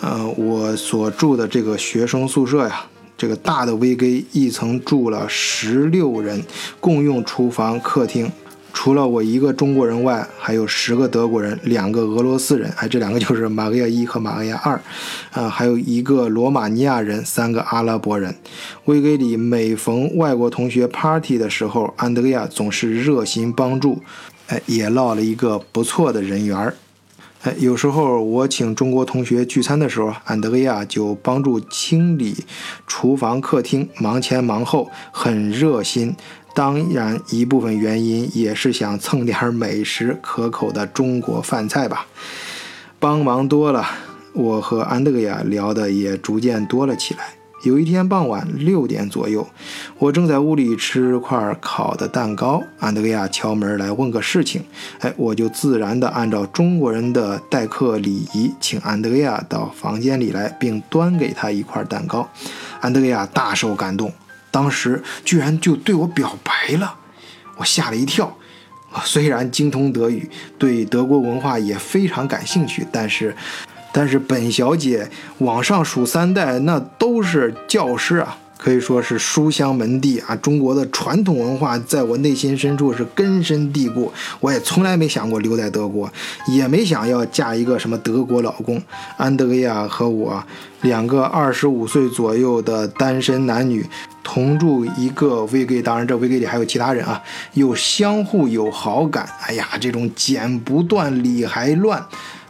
[0.00, 2.86] 呃，我所住的这个学生宿舍呀。
[3.16, 6.42] 这个大的 VG 一层住了十六人，
[6.80, 8.30] 共用厨房、客厅。
[8.74, 14.78] 除了我一个中国人外，还有十个德国人，两个俄罗斯人，哎，这两个就是玛利亚一和玛利亚二，
[15.30, 18.34] 啊，还有一个罗马尼亚人，三个阿拉伯人。
[18.84, 24.02] VG 里每逢外国同学 party 的时候，安德烈亚总是热心帮助，
[24.48, 26.74] 哎，也落了一个不错的人缘儿。
[27.42, 32.44] 哎，有时候我请中国同学聚餐的时候，安德烈亚就帮助清理
[32.86, 36.16] 厨房、客厅，忙前忙后，很热心。
[36.54, 42.06] 当然，一部分原因也是想蹭点美食可口的中国饭菜吧。
[43.00, 43.84] 帮忙多了，
[44.32, 47.34] 我和安德烈亚聊的也逐渐多了起来。
[47.64, 49.46] 有一天傍晚六点左右，
[49.98, 54.62] 我正在屋里吃块烤的蛋糕，安德烈亚敲门来问个事情。
[55.00, 62.28] 哎，我就自然的按照中国人的待客礼仪，请安德烈亚到房间里来，并端给他一块蛋糕。
[62.80, 64.12] 安德烈亚大受感动，
[64.54, 66.94] 当时居然就对我表白了，
[67.56, 68.32] 我吓了一跳。
[68.92, 73.34] 我虽然精通德语，对德国文化也非常感兴趣，但是。
[73.96, 80.34] 但是本小姐往上数三代，那都是教师啊，可以说是书香门第啊。
[80.36, 84.10] 中国的传统文化在我内心深处是根深蒂固，
[84.40, 86.10] 我也从来没想过留在德国，
[86.48, 88.80] 也没想要嫁一个什么德国老公。
[89.18, 90.42] 安德烈亚和我
[90.80, 93.84] 两个二十五岁左右的单身男女
[94.22, 99.28] 同住一个 v g 当然这 v g 里还有其他人啊，又相互有好感。
[99.42, 102.02] 哎呀，这种剪不断理还乱。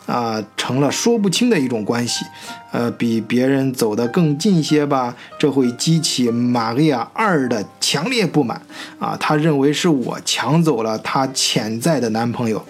[0.07, 2.25] 啊，成了说不清的一种关系，
[2.73, 8.61] 呃，比别人走得更近些吧，这会激起玛利亚二的强烈不满。
[8.99, 12.63] 啊，他认为是我抢走了他潜在的男朋友，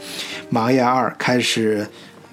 [0.49, 1.85] 玛利亚二开始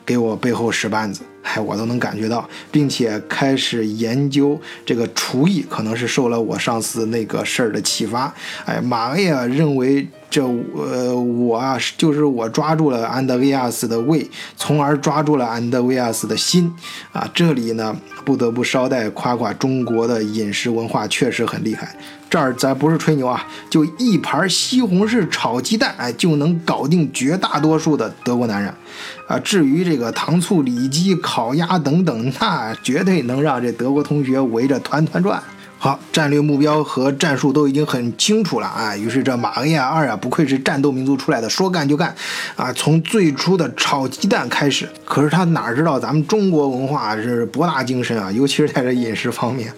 [0.05, 8.31] 给我背后使绊子，哎，我都能感觉到，并且开始研究这个厨艺，可能是受了我上次那个事儿的启发。
[8.65, 10.07] 哎，玛利亚认为。
[10.31, 14.25] 这呃，我啊，就是我抓住了安德维亚斯的胃，
[14.55, 16.73] 从而抓住了安德维亚斯的心
[17.11, 17.29] 啊！
[17.33, 21.93] 这里呢，不得不捎带夸夸中国的饮食文化确实很厉害。
[22.29, 28.73] 这儿咱不是吹牛啊，就一盘西红柿炒鸡蛋，哎，就能搞定绝大多数的德国男人
[29.27, 29.37] 啊！
[29.39, 35.43] 至于这个糖醋里脊、烤鸭等等，那绝对能让这德国同学围着团团转。
[35.83, 38.95] 好，战略目标和战术都已经很清楚了啊！
[38.95, 42.15] 于是这马恩亚二啊，不愧是战斗民族出来的，说干就干
[42.55, 42.71] 啊！
[42.73, 49.73] 从最初的炒鸡蛋开始，可是他哪知道咱们中国文化是博大精深啊，尤其是在这饮食方面，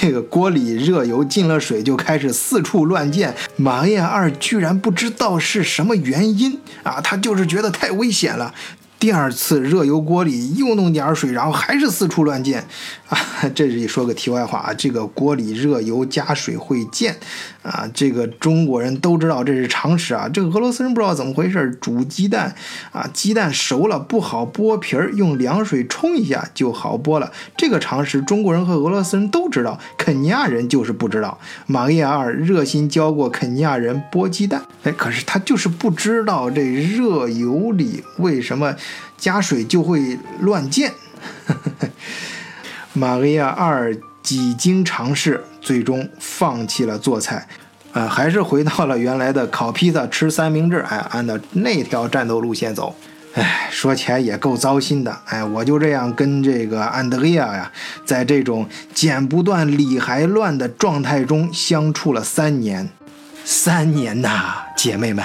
[0.00, 8.52] 这个锅里热油进了水就开始四处乱溅，马恩亚二居然不知道是什么原因啊，他就是觉得太危险了。
[8.98, 12.64] 第二次热油锅里又弄点水，然后还是四处乱溅，
[13.08, 13.16] 啊，
[13.54, 17.16] 这里说个题外话啊，这个锅里热油加水会溅，
[17.62, 22.52] 啊，这个中国人都知道这是常识啊，这个俄罗斯人不知道怎么回事，煮鸡蛋。
[22.90, 31.38] 啊，鸡蛋熟了不好剥皮儿，用凉水冲一下就好剥了，这个常识中国人和俄罗斯人都知道，肯尼亚人就是不知道。
[31.66, 38.74] 玛利亚热心教过肯尼亚人剥鸡蛋，哎，可是他就是不知道这热油里为什么。
[39.18, 40.94] 加水就会乱溅。
[42.94, 47.46] 玛利亚二几经尝试，最终放弃了做菜，
[47.92, 52.94] 呃，还是回到了原来的烤披萨、吃三明治，哎，按照那条战斗路线走。
[53.34, 55.16] 哎，说起来也够糟心的。
[55.26, 57.70] 哎，我就这样跟这个安德烈亚呀，
[58.04, 62.88] 在这种剪不断、理还乱的状态中相处了三年，
[63.44, 65.24] 三年呐，姐妹们，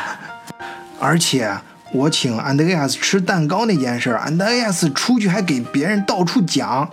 [0.99, 1.57] 而且。
[1.93, 6.89] 我请安德烈亚斯吃蛋糕那件事，安德烈亚斯出去还给别人到处讲。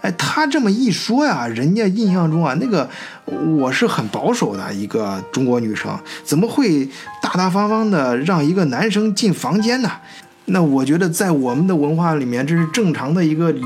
[0.00, 2.88] 哎，他这么一说呀，人家印象中啊，那个
[3.58, 6.84] 我是很保守的一个中国女生，怎么会
[7.22, 9.90] 大大方方的让一个男生进房间呢？
[10.46, 13.62] 那我觉得在我们的文化里面，这是正常的一个礼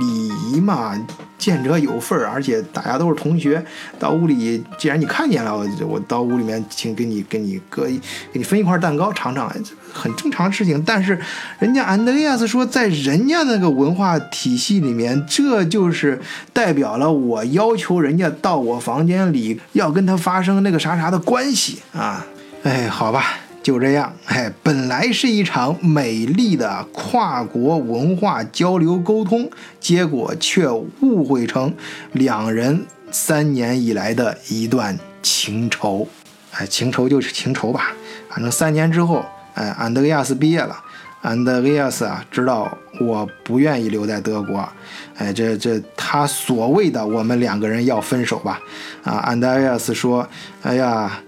[0.53, 0.95] 仪嘛。
[1.37, 3.65] 见者有份儿，而且大家都是同学，
[3.99, 8.01] 到屋里，既然你看见了，我我到屋里面，请给你给你搁给
[8.33, 9.53] 你分一块蛋糕尝尝，
[9.93, 10.83] 很正常的事情。
[10.87, 11.19] 但是
[11.59, 16.21] 人家安德烈亚斯说，在人家那个文化体系里面，这就是
[16.53, 22.27] 代表了我要求人家到我房间里要跟他发生那个啥啥的关系啊。
[22.63, 23.41] 哎，好吧。
[23.65, 29.51] 就这样，哎，本来是一场美丽的跨国文化交流沟通，
[29.81, 31.75] 结果却误会成
[32.13, 36.07] 两人三年以来的一段情仇。
[36.53, 37.95] 哎，情仇就是情仇吧，
[38.29, 40.77] 反正三年之后，哎，安德烈亚斯毕业了。
[41.23, 44.69] 安德烈亚斯啊，知道我不愿意留在德国，
[45.17, 48.61] 哎，这这他所谓的我们两个人要分手吧？
[49.05, 50.29] 啊，安德烈亚斯说，
[50.61, 51.19] 哎呀。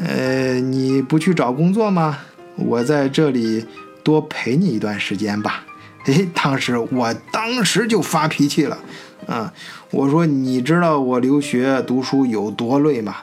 [0.00, 2.18] 呃，你不去找工作吗？
[2.54, 3.64] 我在这里
[4.04, 5.64] 多陪你一段时间吧。
[6.06, 8.78] 哎，当时我当时就发脾气了，
[9.26, 9.52] 啊，
[9.90, 13.16] 我说你知道我留学读书有多累吗？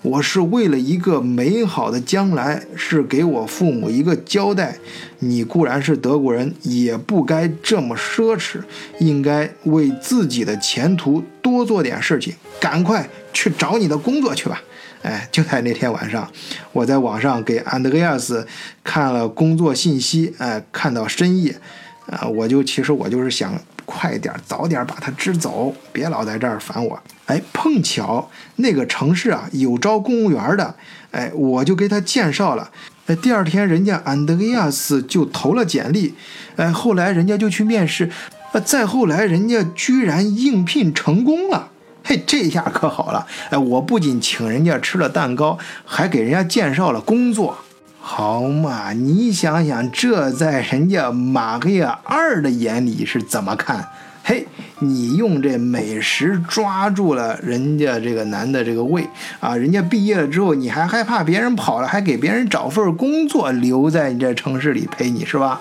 [0.00, 4.76] 我是为了一个美好的将来，是给我父母一个交代。
[5.20, 8.60] 你固然是德国人，也不该这么奢侈，
[8.98, 12.34] 应该为自己的前途多做点事情。
[12.58, 14.60] 赶快去找你的工作去吧！
[15.02, 16.30] 哎，就在那天晚上，
[16.72, 18.46] 我在网上给安德烈亚斯
[18.84, 21.58] 看了工作信息，哎，看到深夜，
[22.06, 23.52] 啊，我就其实我就是想
[23.84, 27.02] 快点早点把他支走，别老在这儿烦我。
[27.26, 30.74] 哎，碰巧那个城市啊有招公务员的，
[31.10, 32.70] 哎，我就给他介绍了。
[33.06, 36.14] 哎，第二天人家安德烈亚斯就投了简历，
[36.54, 38.08] 哎，后来人家就去面试，
[38.52, 41.71] 呃，再后来人家居然应聘成功了。
[42.04, 43.26] 嘿，这下可好了！
[43.50, 47.56] 哎，我不仅请人家吃了蛋糕，还给人家介绍了工作，
[48.00, 48.92] 好嘛？
[48.92, 53.88] 你想想，这在人家玛利亚二的眼里是怎么看？
[54.24, 54.46] 嘿，
[54.80, 59.08] 你用这美食抓住了人家这个男的这个胃
[59.40, 59.56] 啊！
[59.56, 65.60] 人家毕业了之后，你还害怕别人跑了，还给别人找份工作，留在你这城市里陪你是吧？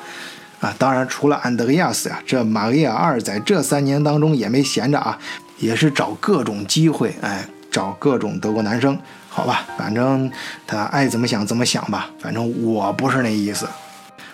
[0.60, 5.18] 啊，当然，除了安德烈亚斯呀，这玛利亚二在这三年当中也没闲着啊。
[5.62, 8.98] 也是找各种机会，哎，找各种德国男生，
[9.30, 10.30] 好吧，反正
[10.68, 13.68] 他爱怎么想怎么想吧，反正我不是那意思，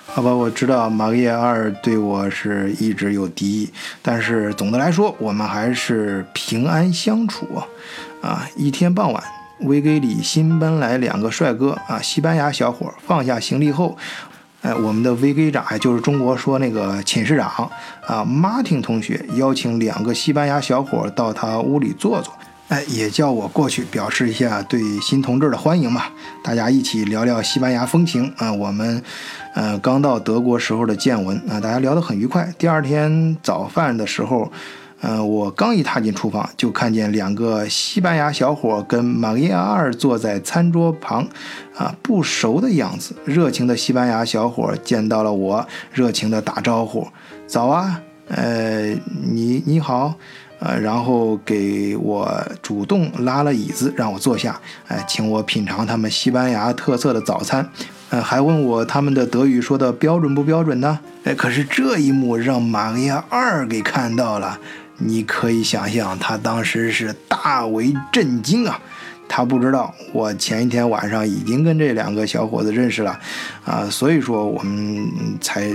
[0.07, 3.69] 好吧，我知道玛丽亚二对我是一直有敌意，
[4.01, 7.45] 但是总的来说，我们还是平安相处
[8.21, 8.47] 啊。
[8.55, 9.21] 一天傍晚，
[9.59, 13.97] 威给里新搬来两个帅哥啊，西班牙小伙放下行李后。
[14.61, 17.47] 哎，我们的 VK 长，就是中国说那个寝室长
[18.05, 22.33] 啊，Martin 同学邀请两个西班牙小伙到他屋里坐坐，
[22.67, 26.03] 哎，也叫我过去表示一下对新同志的欢迎嘛，
[26.43, 29.01] 大家一起聊聊西班牙风情啊，我们，
[29.53, 32.51] 呃，刚到德国时候的见闻啊，大家聊得很愉快。
[32.57, 34.51] 第二天早饭的时候。
[35.01, 41.27] 嗯，我刚一踏进厨房，就看见两个西班牙小伙跟玛利亚二坐在餐桌旁，
[41.75, 43.15] 啊，不熟的样子。
[43.23, 47.07] 热情的西班牙小伙见到了我，热情的打招呼
[47.45, 48.87] ：“早啊，呃，
[49.21, 50.15] 你你好，
[50.59, 52.27] 呃，然后给我
[52.63, 57.69] 主动拉了椅子让我坐下，哎，请我品尝他们西班牙特色的早餐，
[58.09, 60.99] 呃，还问我他们的德语说的标准不标准呢？
[61.23, 64.59] 哎，可是这一幕让玛利亚二给看到了。
[64.97, 68.79] 你可以想象，他当时是大为震惊啊！
[69.29, 73.19] 他不知道我前一天晚上已经跟这两个小伙子认识了，
[73.65, 75.71] 啊，所以说我们才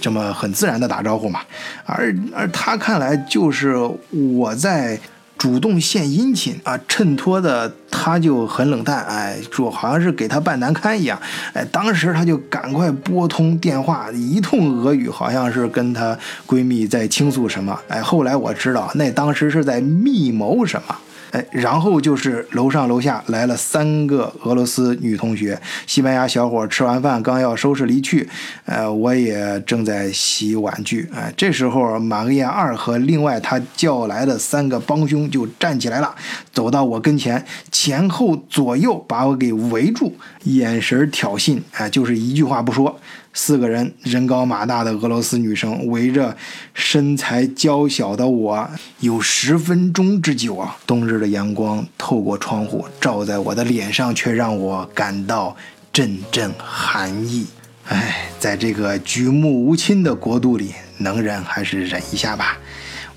[0.00, 1.40] 这么很自然的打招呼嘛。
[1.84, 3.74] 而而他看来就是
[4.10, 4.98] 我在。
[5.44, 11.20] 主动献殷勤啊，衬托的他就很冷淡，哎，说好像是给他办难堪一样，
[11.52, 20.96] 哎，当时他就赶快拨通电话，一通俄语，好像是跟她闺蜜在倾诉什么，哎，后来我知道那当时是在密谋什么。
[21.34, 28.28] 哎，然后就是楼上楼下来了三个俄罗斯女同学，西班牙小伙吃完饭刚要收拾离去，
[28.66, 36.14] 呃，我也正在洗碗具，哎，这时候玛格亚二和另外他叫来的三个帮凶就站起来了，
[36.52, 42.96] 走到我跟前，前后左右把我给围住，眼神挑衅，哎，就是一句话不说。
[43.36, 46.36] 四个人人高马大的俄罗斯女生围着
[46.72, 48.70] 身材娇小的我
[49.00, 50.76] 有十分钟之久啊！
[50.86, 55.54] 冬日的阳光透过窗户照在我的脸上，却让我感到
[55.92, 57.44] 阵阵寒意。
[57.88, 62.56] 哎，在这个举目无亲的国度里，能忍还是忍一下吧。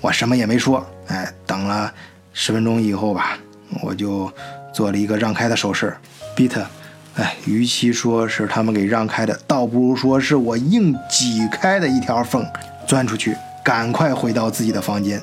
[0.00, 1.94] 我什么也没说，哎，等了
[2.32, 3.38] 十分钟以后吧，
[3.82, 4.30] 我就
[4.74, 5.96] 做了一个让开的手势
[6.36, 6.60] ，Beat。
[7.18, 12.46] 哎，与其说是他们给让开的，倒不如说是我硬挤开的一条缝，
[12.86, 15.20] 钻出去，赶快回到自己的房间。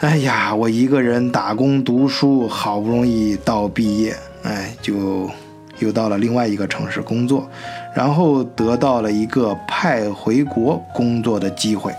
[0.00, 5.30] 哎呀，我一个人打工读书，好不容易到毕业，哎，就
[5.78, 7.48] 又到了另外一个城市工作，
[7.94, 11.90] 然后得到了一个派回国工作的机会。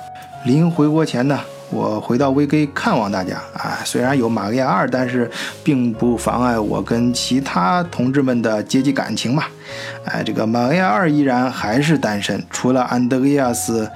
[0.45, 1.39] 临回国前呢。
[1.69, 5.29] 我回到 VK 看望大家啊，虽然有玛利亚二，但是
[5.63, 9.43] 并不妨碍我跟其他同志们的阶级感情嘛。
[10.05, 13.89] 哎，这个玛利亚二依然还是单身，除了安德烈亚斯，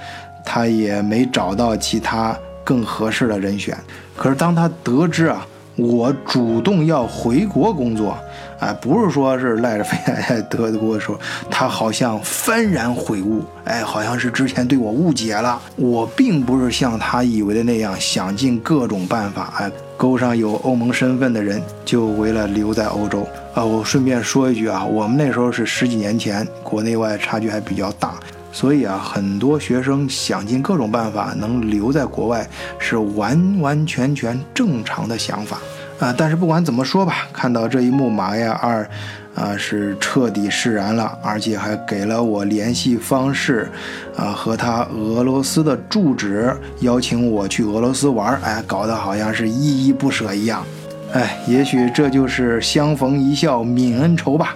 [0.46, 3.78] 他也没找到其他更合适的人选。
[4.18, 8.18] 可是当他得知啊，我主动要回国工作。
[8.60, 9.98] 哎，不是说是赖着飞
[10.30, 11.20] 在德国的时候，
[11.50, 15.60] 他好像幡然悔悟，哎，好像是之前对我误解了。
[15.78, 23.28] 我并不是像他以为的那样，想尽各种办法，哎，勾上有欧盟身份的人，就为了留在欧洲。
[23.56, 28.14] 啊，我顺便说一句啊，我们那时候是十几年前，国内外差距还比较大，
[28.52, 32.48] 所以啊，很多学生想尽各种办法能留在国外，
[32.78, 35.58] 是完完全全正常的想法。
[36.00, 38.90] 啊，但是不管怎么说吧，看到这一幕，玛利亚二，
[39.36, 43.70] 啊，是彻底释然了，而且还给了我联系方式，
[44.18, 50.66] 啊，和他俄罗斯的住址，邀请我去俄罗斯玩，哎，搞得好像是依依不舍一样，
[51.14, 54.56] 哎，也许这就是相逢一笑泯恩仇吧，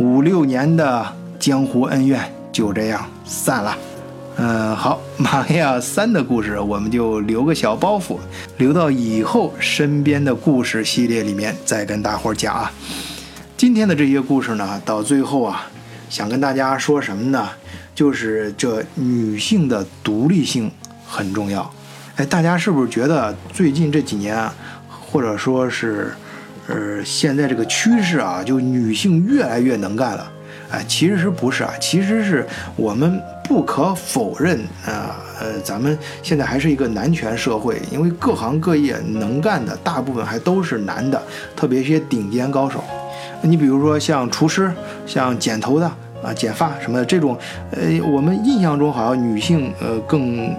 [0.00, 1.06] 五六年的
[1.38, 2.20] 江湖恩怨
[2.60, 3.74] 就这样散了。
[4.36, 8.18] 嗯，好，玛利亚三的故事我们就留个小包袱，
[8.58, 12.70] 留到以后身边的故事系列里面再跟大伙儿讲啊。
[13.56, 15.70] 今天的这些故事呢，到最后啊，
[16.10, 17.48] 想跟大家说什么呢？
[17.94, 20.70] 就是这女性的独立性
[21.06, 21.72] 很重要。
[22.16, 24.46] 哎，大家是不是觉得最近这几年，
[24.86, 26.12] 或者说是，
[26.66, 30.30] 呃，现在这个趋势啊，就女性越来越能干了？
[30.70, 31.72] 哎，其实是不是啊？
[31.80, 32.46] 其实是
[32.76, 33.20] 我们。
[33.50, 41.20] 不可否认啊，呃，咱们现在还是一个男权社会，因为各行各业能干的大部分还都是男的，
[41.56, 42.80] 特别一些顶尖高手。
[43.42, 44.72] 你比如说像厨师，
[45.04, 45.92] 像剪头的
[46.22, 47.36] 啊、剪发什么的这种，
[47.72, 50.54] 呃，我们印象中好像女性呃更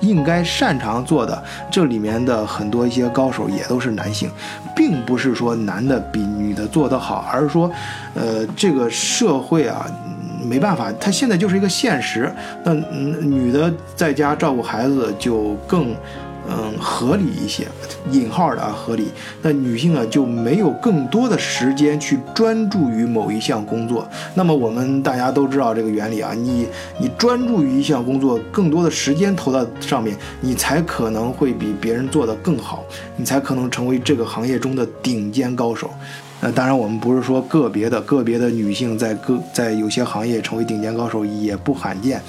[0.00, 4.30] 应该擅长做的，这里面的很多一些高手也都是男性，
[4.76, 7.70] 并不是说男的比女的做得好，而是说，
[8.14, 9.86] 呃，这个社会啊。
[10.40, 12.32] 没办法，他现在就是一个现实。
[12.62, 15.94] 那女的在家照顾孩子就更，
[16.50, 17.68] 嗯，合理一些，
[18.10, 19.08] 引号的啊，合理。
[19.42, 24.08] 那女性啊就没有更多的时间去专注于某一项工作。
[24.34, 26.66] 那么我们大家都知道这个原理啊，你
[26.98, 32.82] 你专注于一项工作，更多的时间投到上面，你才可能会比别人做得更好，
[33.16, 35.90] 你才可能成为这个行业中的顶尖高手。
[36.40, 42.22] 那当然，我们不是说个别的个别的女性在各在有些行业成为顶尖高手也不罕见。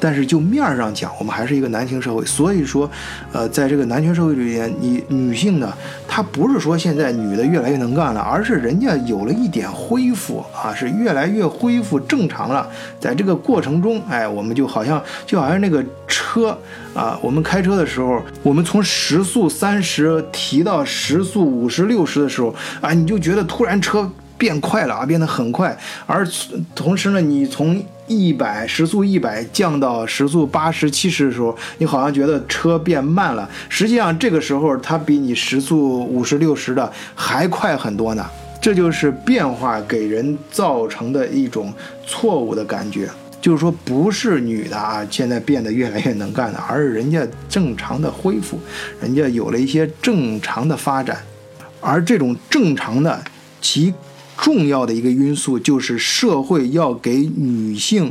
[0.00, 2.90] 但是就面儿上讲，我们还是一个男性社会，所以说，
[3.32, 5.72] 呃，在这个男权社会里面，你女性呢，
[6.08, 12.66] 她不是说现在女的越来越能干了，而是人家有了一点恢复啊，是越来越恢复正常了。
[12.98, 16.56] 在这个过程中，哎，我们就好像就好像那个车
[16.94, 25.76] 啊，我们开车的时候，我们从时速三十提到时速五十六十的时候啊，你就觉得突然车变快了啊，变得很快，
[26.06, 26.26] 而
[26.74, 33.48] 同时呢，你从一百时速一百降到时速八十七十的时候，你好像觉得车变慢了。
[33.68, 38.26] 实际上这个时候它比你时速五十六十的还快很多呢。
[38.60, 41.72] 这就是变化给人造成的一种
[42.04, 43.08] 错误的感觉，
[43.40, 48.58] 就是说不是女的啊现在变得越来越能干了，而是人家正常的恢复，
[49.00, 51.16] 人家有了一些正常的发展，
[51.80, 53.22] 而这种正常的
[53.60, 53.94] 其。
[54.42, 58.10] 重要的一个因素就是社会要给女性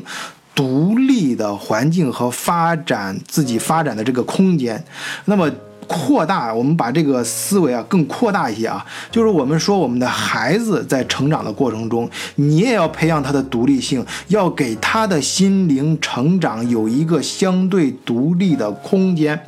[0.54, 4.84] 独立的环境和发展自己发展的这个空间。
[5.26, 5.50] 那么
[5.88, 19.40] 扩大，我们把这个思维啊更扩大一些啊，就是我们说我们的孩子在成长的过程中，你也要培养他的独立性，要给他的心灵成长有一个相对独立的空间，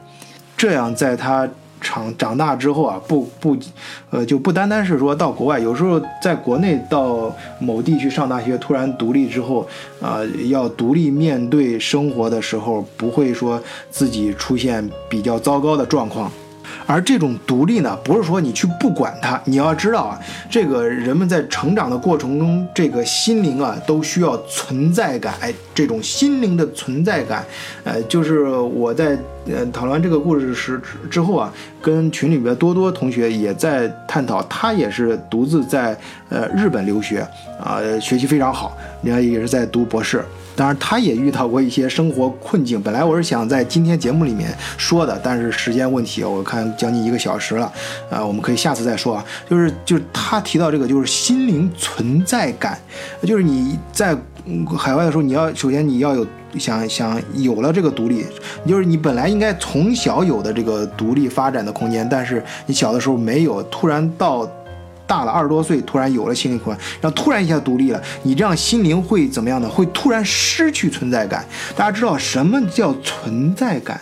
[0.58, 1.48] 这样在他。
[1.82, 3.58] 长长大之后啊，不不，
[4.12, 9.68] 呃，就不单单是说到国外，有时候在国内到某地去上大学，突然独立之后，
[10.00, 10.20] 啊，
[10.50, 16.32] 要独立面对生活的时候，不会说自己出现比较糟糕的状况。
[16.92, 20.20] 而这种独立呢，不是说你去不管它，你要知道啊，
[20.50, 25.34] 这个人们在成长的过程中，这个心灵啊，都需要存在感。
[25.40, 27.46] 哎，这种心灵的存在感，
[27.86, 37.26] 呃，就是我在呃讨论完这个故事时之后啊，跟群里边多多同学也在探讨，他也是独自在呃日本留学
[37.58, 40.22] 啊，学习非常好，人家也是在读博士。
[40.56, 42.82] 当然，他也遇到过一些生活困境。
[42.82, 47.72] 本来我是想在今天节目里面说的，但是时间问题，我看将近一个小时了，
[48.10, 49.26] 啊，我们可以下次再说啊。
[49.50, 52.78] 就是就是他提到这个，就是心灵存在感，
[53.24, 54.16] 就是你在
[54.78, 56.28] 海外的时候，你要首先你要有
[56.58, 58.26] 想想有了这个独立，
[58.68, 64.50] 就是你本来应该从小有的这个独立发展的空间，但是你小的时候没有，突然到。
[65.12, 69.68] 大了二十多岁，突然有了心灵空间，然后突然一下独立了，你这样心灵会怎么样呢？
[69.68, 71.46] 会突然失去存在感。
[71.76, 74.00] 大家知道什么叫存在感？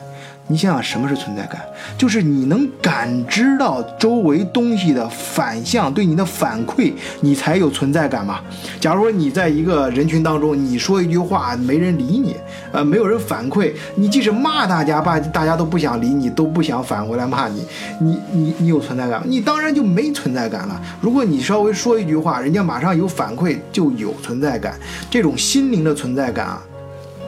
[0.51, 1.61] 你想想什么是存在感？
[1.95, 6.91] 就是你能感知到周围东西的反向对你的反馈，
[7.21, 8.39] 你才有存在感嘛。
[8.79, 12.35] 假如说你在一个人群当中，你说一句话没人理你，
[12.71, 17.63] 呃，没有人反馈，你即使骂大家吧，大家都不想理你，都不想反过来骂你，
[17.99, 19.21] 你你你有存在感？
[19.25, 20.81] 你当然就没存在感了。
[20.99, 24.73] 如果你稍微说一句话，人家马上有反馈，就有存在感。
[25.11, 26.63] 这种心灵的存在感啊，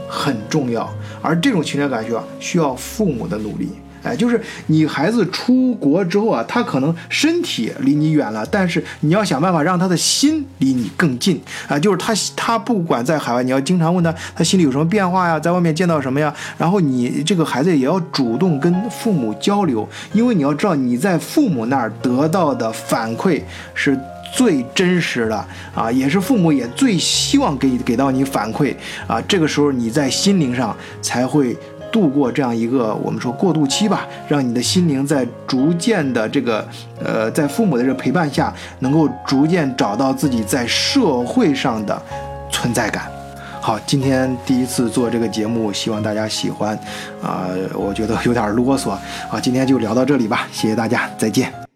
[0.10, 0.92] 很重要。
[1.22, 3.70] 而这种情感感需要需要父母的努力，
[4.04, 11.78] 哎，就是你孩子出国之后啊，他可能身体离你远了，但是你要想办法让他的心离你更近啊。
[11.78, 16.34] 就是他他不管在海外，你要经常问他他心里有什么变化呀，在外面见到什么呀。
[16.58, 23.42] 然后你这个孩子也要主动跟父母交流，因为你要知道你在父母那儿得到的反馈
[23.76, 23.96] 是
[24.32, 28.76] 最真实的啊，也是父母也最希望给给到你反馈
[29.08, 29.22] 啊。
[29.28, 31.58] 这个时候你在心灵上才会。
[31.92, 36.66] 度过这样一个我们说过渡期吧，让你的心灵在逐渐的这个
[37.04, 42.02] 呃，在父母的这陪伴下，能够逐渐找到自己在社会上的
[42.50, 43.12] 存在感。
[43.60, 46.80] 好，今天第一次做这个节目，希望大家喜欢。
[47.22, 48.92] 啊，我觉得有点啰嗦
[49.30, 51.71] 啊，今天就聊到这里吧，谢谢大家，再见。